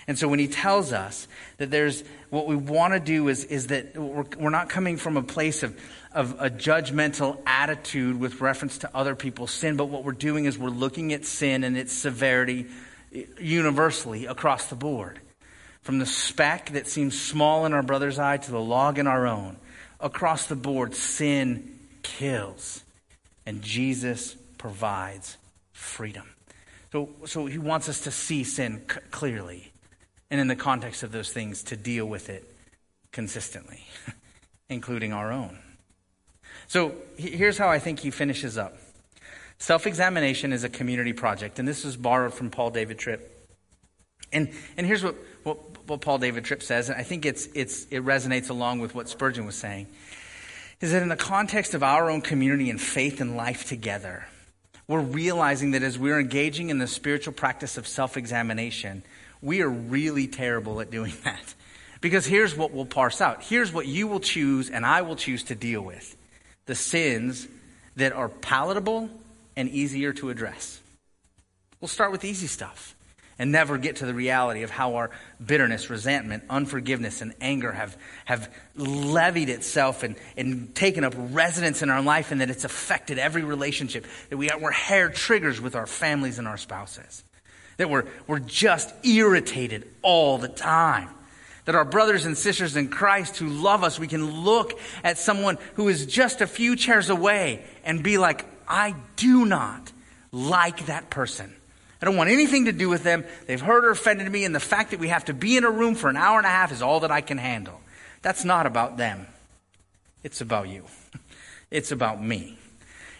And 0.09 0.17
so 0.17 0.27
when 0.27 0.39
he 0.39 0.47
tells 0.47 0.91
us 0.91 1.27
that 1.57 1.69
there's 1.69 2.03
what 2.31 2.47
we 2.47 2.55
want 2.55 2.95
to 2.95 2.99
do 2.99 3.27
is, 3.27 3.43
is 3.43 3.67
that 3.67 3.95
we're, 3.95 4.25
we're 4.39 4.49
not 4.49 4.67
coming 4.67 4.97
from 4.97 5.17
a 5.17 5.21
place 5.21 5.61
of, 5.61 5.79
of 6.11 6.35
a 6.39 6.49
judgmental 6.49 7.37
attitude 7.45 8.19
with 8.19 8.41
reference 8.41 8.79
to 8.79 8.89
other 8.97 9.13
people's 9.13 9.51
sin, 9.51 9.77
but 9.77 9.85
what 9.85 10.03
we're 10.03 10.13
doing 10.13 10.45
is 10.45 10.57
we're 10.57 10.69
looking 10.69 11.13
at 11.13 11.25
sin 11.25 11.63
and 11.63 11.77
its 11.77 11.93
severity 11.93 12.65
universally 13.39 14.25
across 14.25 14.65
the 14.65 14.75
board. 14.75 15.19
From 15.83 15.99
the 15.99 16.07
speck 16.07 16.71
that 16.71 16.87
seems 16.87 17.19
small 17.21 17.67
in 17.67 17.73
our 17.73 17.83
brother's 17.83 18.17
eye 18.17 18.37
to 18.37 18.51
the 18.51 18.59
log 18.59 18.97
in 18.97 19.05
our 19.05 19.27
own, 19.27 19.57
across 19.99 20.47
the 20.47 20.55
board, 20.55 20.95
sin 20.95 21.77
kills. 22.01 22.83
And 23.45 23.61
Jesus 23.61 24.33
provides 24.57 25.37
freedom. 25.71 26.27
So, 26.91 27.09
so 27.27 27.45
he 27.45 27.59
wants 27.59 27.87
us 27.87 28.01
to 28.01 28.11
see 28.11 28.43
sin 28.43 28.81
c- 28.91 29.01
clearly 29.11 29.71
and 30.31 30.39
in 30.39 30.47
the 30.47 30.55
context 30.55 31.03
of 31.03 31.11
those 31.11 31.31
things 31.31 31.63
to 31.63 31.75
deal 31.75 32.05
with 32.05 32.29
it 32.29 32.43
consistently, 33.11 33.85
including 34.69 35.13
our 35.13 35.31
own. 35.31 35.59
So 36.67 36.93
here's 37.17 37.57
how 37.57 37.69
I 37.69 37.79
think 37.79 37.99
he 37.99 38.11
finishes 38.11 38.57
up 38.57 38.77
self 39.57 39.85
examination 39.87 40.53
is 40.53 40.63
a 40.63 40.69
community 40.69 41.13
project, 41.13 41.59
and 41.59 41.67
this 41.67 41.85
is 41.85 41.97
borrowed 41.97 42.33
from 42.33 42.49
Paul 42.49 42.71
David 42.71 42.97
Tripp. 42.97 43.35
And, 44.31 44.51
and 44.77 44.85
here's 44.85 45.03
what, 45.03 45.15
what, 45.43 45.57
what 45.87 46.01
Paul 46.01 46.19
David 46.19 46.45
Tripp 46.45 46.61
says, 46.61 46.89
and 46.89 46.97
I 46.97 47.03
think 47.03 47.25
it's, 47.25 47.47
it's, 47.55 47.85
it 47.85 48.05
resonates 48.05 48.49
along 48.49 48.79
with 48.79 48.93
what 48.93 49.09
Spurgeon 49.09 49.45
was 49.45 49.55
saying, 49.55 49.87
is 50.81 50.91
that 50.91 51.01
in 51.01 51.09
the 51.09 51.15
context 51.15 51.73
of 51.73 51.83
our 51.83 52.09
own 52.09 52.21
community 52.21 52.69
and 52.69 52.79
faith 52.79 53.19
and 53.19 53.35
life 53.35 53.67
together, 53.67 54.27
we're 54.87 55.01
realizing 55.01 55.71
that 55.71 55.83
as 55.83 55.99
we're 55.99 56.19
engaging 56.19 56.69
in 56.69 56.77
the 56.77 56.87
spiritual 56.87 57.33
practice 57.33 57.77
of 57.77 57.87
self 57.87 58.17
examination, 58.17 59.03
we 59.41 59.61
are 59.61 59.69
really 59.69 60.27
terrible 60.27 60.81
at 60.81 60.91
doing 60.91 61.13
that. 61.23 61.55
Because 62.01 62.25
here's 62.25 62.55
what 62.55 62.71
we'll 62.71 62.85
parse 62.85 63.19
out. 63.19 63.43
Here's 63.43 63.73
what 63.73 63.85
you 63.85 64.07
will 64.07 64.21
choose 64.21 64.69
and 64.69 64.85
I 64.85 65.01
will 65.01 65.15
choose 65.15 65.43
to 65.43 65.55
deal 65.55 65.81
with 65.81 66.15
the 66.65 66.75
sins 66.75 67.47
that 67.95 68.13
are 68.13 68.29
palatable 68.29 69.09
and 69.55 69.69
easier 69.69 70.13
to 70.13 70.29
address. 70.29 70.79
We'll 71.81 71.89
start 71.89 72.11
with 72.11 72.23
easy 72.23 72.47
stuff 72.47 72.95
and 73.37 73.51
never 73.51 73.77
get 73.77 73.97
to 73.97 74.05
the 74.05 74.13
reality 74.13 74.63
of 74.63 74.69
how 74.69 74.95
our 74.95 75.09
bitterness, 75.43 75.89
resentment, 75.89 76.43
unforgiveness, 76.49 77.21
and 77.21 77.33
anger 77.41 77.71
have, 77.71 77.97
have 78.25 78.53
levied 78.75 79.49
itself 79.49 80.03
and, 80.03 80.15
and 80.37 80.75
taken 80.75 81.03
up 81.03 81.13
residence 81.17 81.81
in 81.81 81.89
our 81.89 82.01
life 82.01 82.31
and 82.31 82.41
that 82.41 82.49
it's 82.49 82.65
affected 82.65 83.17
every 83.17 83.43
relationship, 83.43 84.05
that 84.29 84.37
we 84.37 84.49
we're 84.59 84.71
hair 84.71 85.09
triggers 85.09 85.59
with 85.59 85.75
our 85.75 85.87
families 85.87 86.37
and 86.37 86.47
our 86.47 86.57
spouses 86.57 87.23
that 87.79 87.89
we're, 87.89 88.03
we're 88.27 88.39
just 88.39 88.93
irritated 89.05 89.87
all 90.01 90.37
the 90.37 90.49
time. 90.49 91.07
That 91.63 91.75
our 91.75 91.85
brothers 91.85 92.25
and 92.25 92.37
sisters 92.37 92.75
in 92.75 92.89
Christ 92.89 93.37
who 93.37 93.47
love 93.47 93.85
us, 93.85 93.97
we 93.97 94.07
can 94.07 94.43
look 94.43 94.77
at 95.01 95.17
someone 95.17 95.57
who 95.75 95.87
is 95.87 96.05
just 96.05 96.41
a 96.41 96.47
few 96.47 96.75
chairs 96.75 97.09
away 97.09 97.63
and 97.85 98.03
be 98.03 98.17
like, 98.17 98.45
I 98.67 98.95
do 99.15 99.45
not 99.45 99.93
like 100.33 100.87
that 100.87 101.09
person. 101.09 101.55
I 102.01 102.05
don't 102.05 102.17
want 102.17 102.29
anything 102.29 102.65
to 102.65 102.73
do 102.73 102.89
with 102.89 103.03
them. 103.03 103.23
They've 103.47 103.61
hurt 103.61 103.85
or 103.85 103.91
offended 103.91 104.29
me, 104.29 104.43
and 104.43 104.53
the 104.53 104.59
fact 104.59 104.91
that 104.91 104.99
we 104.99 105.07
have 105.07 105.25
to 105.25 105.33
be 105.33 105.55
in 105.55 105.63
a 105.63 105.71
room 105.71 105.95
for 105.95 106.09
an 106.09 106.17
hour 106.17 106.37
and 106.37 106.45
a 106.45 106.49
half 106.49 106.73
is 106.73 106.81
all 106.81 106.99
that 107.01 107.11
I 107.11 107.21
can 107.21 107.37
handle. 107.37 107.79
That's 108.21 108.43
not 108.43 108.65
about 108.65 108.97
them. 108.97 109.25
It's 110.23 110.41
about 110.41 110.67
you. 110.67 110.83
It's 111.71 111.91
about 111.91 112.19
me. 112.19 112.57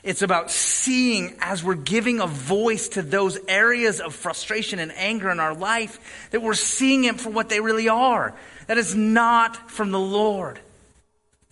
It's 0.02 0.22
about 0.22 0.50
seeing 0.50 1.36
as 1.42 1.64
we're 1.64 1.76
giving 1.76 2.22
a 2.22 2.28
voice 2.28 2.90
to 2.90 3.02
those 3.02 3.38
areas 3.48 4.00
of 4.00 4.16
frustration 4.16 4.80
and 4.80 4.92
anger 4.94 5.30
in 5.30 5.40
our 5.40 5.54
life 5.54 6.30
that 6.32 6.42
we're 6.42 6.54
seeing 6.54 7.04
it 7.04 7.20
for 7.20 7.30
what 7.30 7.50
they 7.50 7.60
really 7.60 7.90
are. 7.90 8.34
That 8.68 8.78
is 8.78 8.96
not 8.96 9.70
from 9.70 9.92
the 9.92 10.00
Lord. 10.00 10.60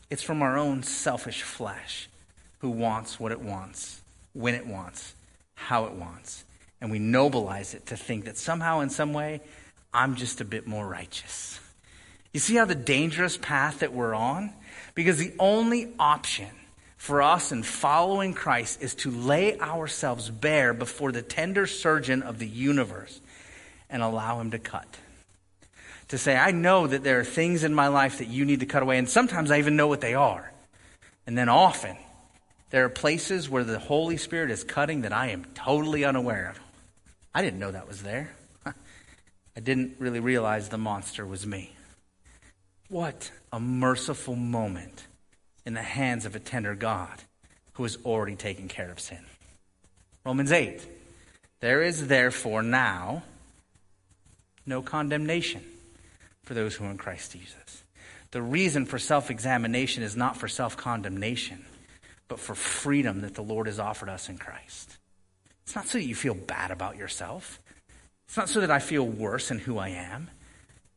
It's 0.09 0.23
from 0.23 0.41
our 0.41 0.57
own 0.57 0.83
selfish 0.83 1.41
flesh 1.41 2.07
who 2.59 2.69
wants 2.69 3.19
what 3.19 3.31
it 3.31 3.41
wants, 3.41 4.01
when 4.33 4.55
it 4.55 4.65
wants, 4.65 5.13
how 5.55 5.85
it 5.85 5.93
wants. 5.93 6.45
And 6.79 6.89
we 6.89 6.99
nobilize 6.99 7.73
it 7.73 7.87
to 7.87 7.97
think 7.97 8.25
that 8.25 8.37
somehow, 8.37 8.79
in 8.79 8.89
some 8.89 9.11
way, 9.11 9.41
I'm 9.93 10.15
just 10.15 10.39
a 10.41 10.45
bit 10.45 10.67
more 10.67 10.87
righteous. 10.87 11.59
You 12.33 12.39
see 12.39 12.55
how 12.55 12.65
the 12.65 12.75
dangerous 12.75 13.35
path 13.35 13.79
that 13.79 13.93
we're 13.93 14.13
on? 14.13 14.53
Because 14.95 15.17
the 15.17 15.33
only 15.39 15.93
option 15.99 16.49
for 16.97 17.21
us 17.21 17.51
in 17.51 17.63
following 17.63 18.33
Christ 18.33 18.81
is 18.81 18.95
to 18.95 19.11
lay 19.11 19.57
ourselves 19.59 20.29
bare 20.29 20.73
before 20.73 21.11
the 21.11 21.21
tender 21.21 21.67
surgeon 21.67 22.23
of 22.23 22.39
the 22.39 22.47
universe 22.47 23.21
and 23.89 24.01
allow 24.01 24.41
him 24.41 24.51
to 24.51 24.59
cut. 24.59 24.87
To 26.09 26.17
say, 26.17 26.35
I 26.35 26.51
know 26.51 26.87
that 26.87 27.03
there 27.03 27.19
are 27.19 27.25
things 27.25 27.63
in 27.63 27.73
my 27.73 27.87
life 27.87 28.17
that 28.17 28.27
you 28.27 28.45
need 28.45 28.61
to 28.61 28.65
cut 28.65 28.83
away, 28.83 28.97
and 28.97 29.09
sometimes 29.09 29.51
I 29.51 29.59
even 29.59 29.75
know 29.75 29.87
what 29.87 30.01
they 30.01 30.13
are. 30.13 30.51
And 31.25 31.37
then 31.37 31.49
often, 31.49 31.97
there 32.69 32.85
are 32.85 32.89
places 32.89 33.49
where 33.49 33.63
the 33.63 33.79
Holy 33.79 34.17
Spirit 34.17 34.51
is 34.51 34.63
cutting 34.63 35.01
that 35.01 35.13
I 35.13 35.27
am 35.27 35.45
totally 35.53 36.03
unaware 36.03 36.49
of. 36.49 36.59
I 37.33 37.41
didn't 37.41 37.59
know 37.59 37.71
that 37.71 37.87
was 37.87 38.03
there. 38.03 38.31
I 38.65 39.59
didn't 39.59 39.95
really 39.99 40.19
realize 40.19 40.69
the 40.69 40.77
monster 40.77 41.25
was 41.25 41.45
me. 41.45 41.75
What 42.89 43.31
a 43.51 43.59
merciful 43.59 44.35
moment 44.35 45.06
in 45.67 45.73
the 45.73 45.81
hands 45.81 46.25
of 46.25 46.33
a 46.33 46.39
tender 46.39 46.73
God 46.75 47.23
who 47.73 47.83
has 47.83 47.97
already 48.05 48.37
taken 48.37 48.69
care 48.69 48.89
of 48.89 49.01
sin. 49.01 49.19
Romans 50.25 50.53
8. 50.53 50.81
There 51.59 51.83
is 51.83 52.07
therefore 52.07 52.63
now 52.63 53.23
no 54.65 54.81
condemnation 54.81 55.61
for 56.43 56.53
those 56.53 56.73
who 56.73 56.85
are 56.85 56.89
in 56.89 56.97
Christ 56.97 57.33
Jesus. 57.33 57.83
The 58.31 58.41
reason 58.41 58.85
for 58.85 58.97
self 58.97 59.29
examination 59.29 60.03
is 60.03 60.15
not 60.15 60.37
for 60.37 60.47
self 60.47 60.77
condemnation, 60.77 61.65
but 62.29 62.39
for 62.39 62.55
freedom 62.55 63.19
that 63.21 63.35
the 63.35 63.43
Lord 63.43 63.67
has 63.67 63.77
offered 63.77 64.07
us 64.07 64.29
in 64.29 64.37
Christ. 64.37 64.97
It's 65.63 65.75
not 65.75 65.87
so 65.87 65.97
that 65.97 66.05
you 66.05 66.15
feel 66.15 66.33
bad 66.33 66.71
about 66.71 66.95
yourself. 66.95 67.59
It's 68.29 68.37
not 68.37 68.47
so 68.47 68.61
that 68.61 68.71
I 68.71 68.79
feel 68.79 69.05
worse 69.05 69.51
in 69.51 69.59
who 69.59 69.77
I 69.77 69.89
am. 69.89 70.29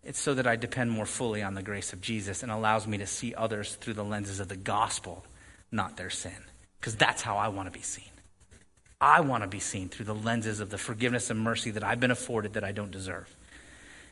It's 0.03 0.19
so 0.19 0.35
that 0.35 0.47
I 0.47 0.57
depend 0.57 0.91
more 0.91 1.07
fully 1.07 1.43
on 1.43 1.55
the 1.55 1.63
grace 1.63 1.93
of 1.93 2.01
Jesus 2.01 2.43
and 2.43 2.51
allows 2.51 2.87
me 2.87 2.99
to 2.99 3.07
see 3.07 3.35
others 3.35 3.75
through 3.75 3.95
the 3.95 4.05
lenses 4.05 4.41
of 4.41 4.49
the 4.49 4.57
gospel, 4.57 5.25
not 5.71 5.97
their 5.97 6.11
sin. 6.11 6.37
Because 6.81 6.97
that's 6.97 7.21
how 7.21 7.37
I 7.37 7.49
want 7.49 7.71
to 7.71 7.79
be 7.79 7.85
seen. 7.85 8.05
I 9.01 9.21
want 9.21 9.43
to 9.43 9.49
be 9.49 9.61
seen 9.61 9.89
through 9.89 10.07
the 10.07 10.15
lenses 10.15 10.61
of 10.61 10.71
the 10.71 10.79
forgiveness 10.79 11.31
and 11.31 11.41
mercy 11.41 11.71
that 11.73 11.85
I've 11.85 12.01
been 12.01 12.11
afforded 12.11 12.55
that 12.55 12.65
I 12.65 12.73
don't 12.73 12.91
deserve. 12.91 13.35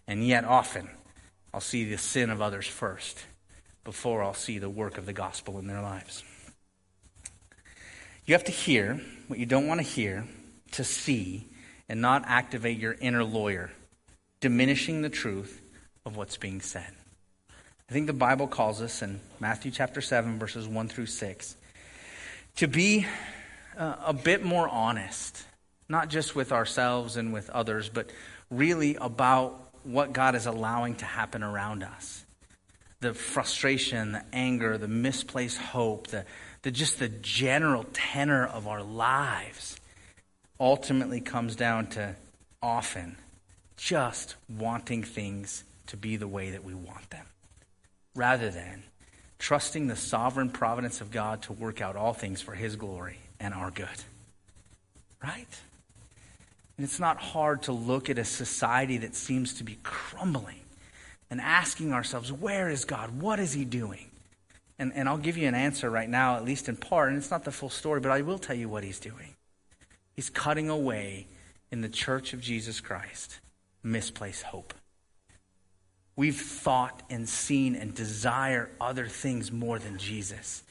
And 0.06 0.26
yet, 0.26 0.44
often, 0.44 0.88
I'll 1.52 1.60
see 1.60 1.84
the 1.84 1.98
sin 1.98 2.30
of 2.30 2.42
others 2.42 2.66
first 2.66 3.24
before 3.84 4.22
I'll 4.22 4.34
see 4.34 4.58
the 4.58 4.70
work 4.70 4.98
of 4.98 5.06
the 5.06 5.12
gospel 5.12 5.58
in 5.58 5.66
their 5.66 5.80
lives. 5.80 6.22
You 8.26 8.34
have 8.34 8.44
to 8.44 8.52
hear 8.52 9.00
what 9.28 9.38
you 9.38 9.46
don't 9.46 9.66
want 9.66 9.80
to 9.80 9.86
hear 9.86 10.26
to 10.72 10.84
see 10.84 11.48
and 11.88 12.02
not 12.02 12.24
activate 12.26 12.78
your 12.78 12.96
inner 13.00 13.24
lawyer, 13.24 13.70
diminishing 14.40 15.00
the 15.00 15.08
truth 15.08 15.62
of 16.08 16.16
what's 16.16 16.38
being 16.38 16.60
said. 16.60 16.90
I 17.88 17.92
think 17.92 18.06
the 18.06 18.12
Bible 18.12 18.48
calls 18.48 18.82
us 18.82 19.02
in 19.02 19.20
Matthew 19.40 19.70
chapter 19.70 20.00
7, 20.00 20.38
verses 20.38 20.66
1 20.66 20.88
through 20.88 21.06
6, 21.06 21.56
to 22.56 22.66
be 22.66 23.06
uh, 23.76 23.96
a 24.06 24.12
bit 24.12 24.44
more 24.44 24.68
honest, 24.68 25.44
not 25.88 26.08
just 26.08 26.34
with 26.34 26.50
ourselves 26.50 27.16
and 27.16 27.32
with 27.32 27.48
others, 27.50 27.88
but 27.88 28.10
really 28.50 28.96
about 28.96 29.70
what 29.84 30.12
God 30.12 30.34
is 30.34 30.46
allowing 30.46 30.96
to 30.96 31.04
happen 31.04 31.42
around 31.42 31.82
us. 31.82 32.24
The 33.00 33.14
frustration, 33.14 34.12
the 34.12 34.24
anger, 34.32 34.76
the 34.76 34.88
misplaced 34.88 35.58
hope, 35.58 36.08
the, 36.08 36.24
the 36.62 36.70
just 36.70 36.98
the 36.98 37.08
general 37.08 37.84
tenor 37.92 38.46
of 38.46 38.66
our 38.66 38.82
lives 38.82 39.78
ultimately 40.58 41.20
comes 41.20 41.54
down 41.54 41.86
to 41.88 42.16
often 42.62 43.16
just 43.76 44.34
wanting 44.48 45.04
things 45.04 45.64
to 45.88 45.96
be 45.96 46.16
the 46.16 46.28
way 46.28 46.50
that 46.50 46.64
we 46.64 46.74
want 46.74 47.10
them, 47.10 47.26
rather 48.14 48.50
than 48.50 48.84
trusting 49.38 49.86
the 49.86 49.96
sovereign 49.96 50.50
providence 50.50 51.00
of 51.00 51.10
God 51.10 51.42
to 51.42 51.52
work 51.52 51.80
out 51.80 51.96
all 51.96 52.12
things 52.12 52.40
for 52.40 52.54
His 52.54 52.76
glory 52.76 53.18
and 53.38 53.54
our 53.54 53.70
good. 53.70 53.88
Right? 55.22 55.60
And 56.76 56.84
it's 56.84 57.00
not 57.00 57.18
hard 57.18 57.62
to 57.62 57.72
look 57.72 58.08
at 58.08 58.18
a 58.18 58.24
society 58.24 58.98
that 58.98 59.14
seems 59.14 59.54
to 59.54 59.64
be 59.64 59.78
crumbling 59.82 60.60
and 61.30 61.40
asking 61.40 61.92
ourselves, 61.92 62.32
where 62.32 62.68
is 62.68 62.84
God? 62.84 63.20
What 63.20 63.40
is 63.40 63.52
He 63.52 63.64
doing? 63.64 64.10
And, 64.78 64.92
and 64.94 65.08
I'll 65.08 65.18
give 65.18 65.36
you 65.36 65.48
an 65.48 65.54
answer 65.54 65.90
right 65.90 66.08
now, 66.08 66.36
at 66.36 66.44
least 66.44 66.68
in 66.68 66.76
part, 66.76 67.08
and 67.08 67.18
it's 67.18 67.30
not 67.30 67.44
the 67.44 67.50
full 67.50 67.70
story, 67.70 68.00
but 68.00 68.12
I 68.12 68.22
will 68.22 68.38
tell 68.38 68.56
you 68.56 68.68
what 68.68 68.84
He's 68.84 69.00
doing. 69.00 69.34
He's 70.14 70.30
cutting 70.30 70.68
away 70.68 71.26
in 71.70 71.80
the 71.80 71.88
church 71.88 72.32
of 72.32 72.40
Jesus 72.40 72.80
Christ 72.80 73.40
misplaced 73.82 74.42
hope. 74.44 74.74
We've 76.18 76.34
thought 76.34 77.04
and 77.08 77.28
seen 77.28 77.76
and 77.76 77.94
desire 77.94 78.70
other 78.80 79.06
things 79.06 79.52
more 79.52 79.78
than 79.78 79.98
Jesus, 79.98 80.64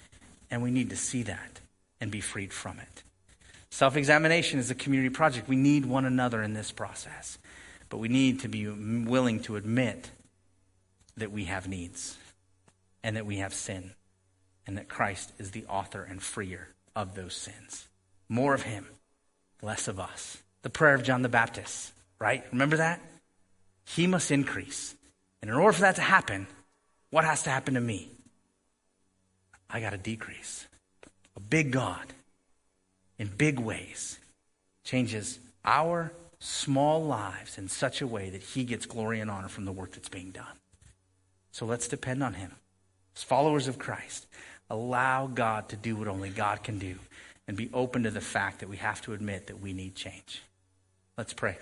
and 0.52 0.62
we 0.62 0.72
need 0.72 0.90
to 0.90 0.98
see 0.98 1.24
that 1.24 1.62
and 2.02 2.12
be 2.12 2.20
freed 2.20 2.52
from 2.52 2.80
it. 2.80 3.04
Self 3.70 3.96
examination 3.96 4.60
is 4.60 4.70
a 4.72 4.76
community 4.76 5.10
project. 5.10 5.48
We 5.48 5.56
need 5.56 5.86
one 5.86 6.04
another 6.04 6.44
in 6.44 6.54
this 6.54 6.74
process, 6.74 7.38
but 7.88 8.00
we 8.00 8.10
need 8.10 8.42
to 8.42 8.50
be 8.50 8.68
willing 8.68 9.40
to 9.44 9.56
admit 9.56 10.12
that 11.16 11.32
we 11.32 11.46
have 11.46 11.66
needs 11.66 12.18
and 13.02 13.16
that 13.16 13.26
we 13.26 13.38
have 13.38 13.54
sin 13.54 13.92
and 14.68 14.78
that 14.78 14.90
Christ 14.90 15.32
is 15.40 15.52
the 15.52 15.64
author 15.68 16.04
and 16.04 16.22
freer 16.22 16.68
of 16.94 17.16
those 17.16 17.38
sins. 17.38 17.88
More 18.28 18.54
of 18.54 18.64
Him, 18.64 18.86
less 19.62 19.88
of 19.88 19.98
us. 19.98 20.44
The 20.64 20.70
prayer 20.70 20.96
of 20.96 21.04
John 21.04 21.22
the 21.22 21.30
Baptist, 21.30 21.94
right? 22.20 22.44
Remember 22.52 22.76
that? 22.76 23.02
He 23.86 24.08
must 24.08 24.30
increase. 24.30 24.94
And 25.48 25.56
in 25.56 25.62
order 25.62 25.72
for 25.72 25.82
that 25.84 25.96
to 25.96 26.02
happen, 26.02 26.46
what 27.10 27.24
has 27.24 27.44
to 27.44 27.50
happen 27.50 27.76
to 27.76 27.80
me? 27.80 28.12
I 29.70 29.80
got 29.80 29.92
to 29.92 29.98
decrease. 29.98 30.68
A 31.38 31.40
big 31.40 31.72
God, 31.72 32.06
in 33.18 33.30
big 33.30 33.58
ways, 33.58 34.20
changes 34.84 35.40
our 35.64 36.12
small 36.40 37.02
lives 37.06 37.58
in 37.58 37.70
such 37.70 38.02
a 38.02 38.08
way 38.08 38.30
that 38.30 38.44
He 38.44 38.66
gets 38.66 38.86
glory 38.86 39.22
and 39.22 39.32
honor 39.32 39.48
from 39.48 39.64
the 39.64 39.72
work 39.72 39.94
that's 39.94 40.10
being 40.10 40.32
done. 40.32 40.58
So 41.54 41.66
let's 41.66 41.88
depend 41.88 42.24
on 42.24 42.34
Him. 42.34 42.52
As 43.16 43.24
followers 43.24 43.70
of 43.70 43.80
Christ, 43.80 44.28
allow 44.70 45.28
God 45.28 45.70
to 45.70 45.78
do 45.78 45.96
what 45.96 46.10
only 46.10 46.30
God 46.30 46.62
can 46.62 46.78
do 46.78 46.96
and 47.48 47.56
be 47.56 47.70
open 47.74 48.04
to 48.04 48.12
the 48.12 48.20
fact 48.20 48.60
that 48.60 48.68
we 48.68 48.76
have 48.76 49.00
to 49.04 49.14
admit 49.14 49.48
that 49.48 49.62
we 49.62 49.72
need 49.72 49.96
change. 49.96 50.44
Let's 51.18 51.34
pray. 51.34 51.58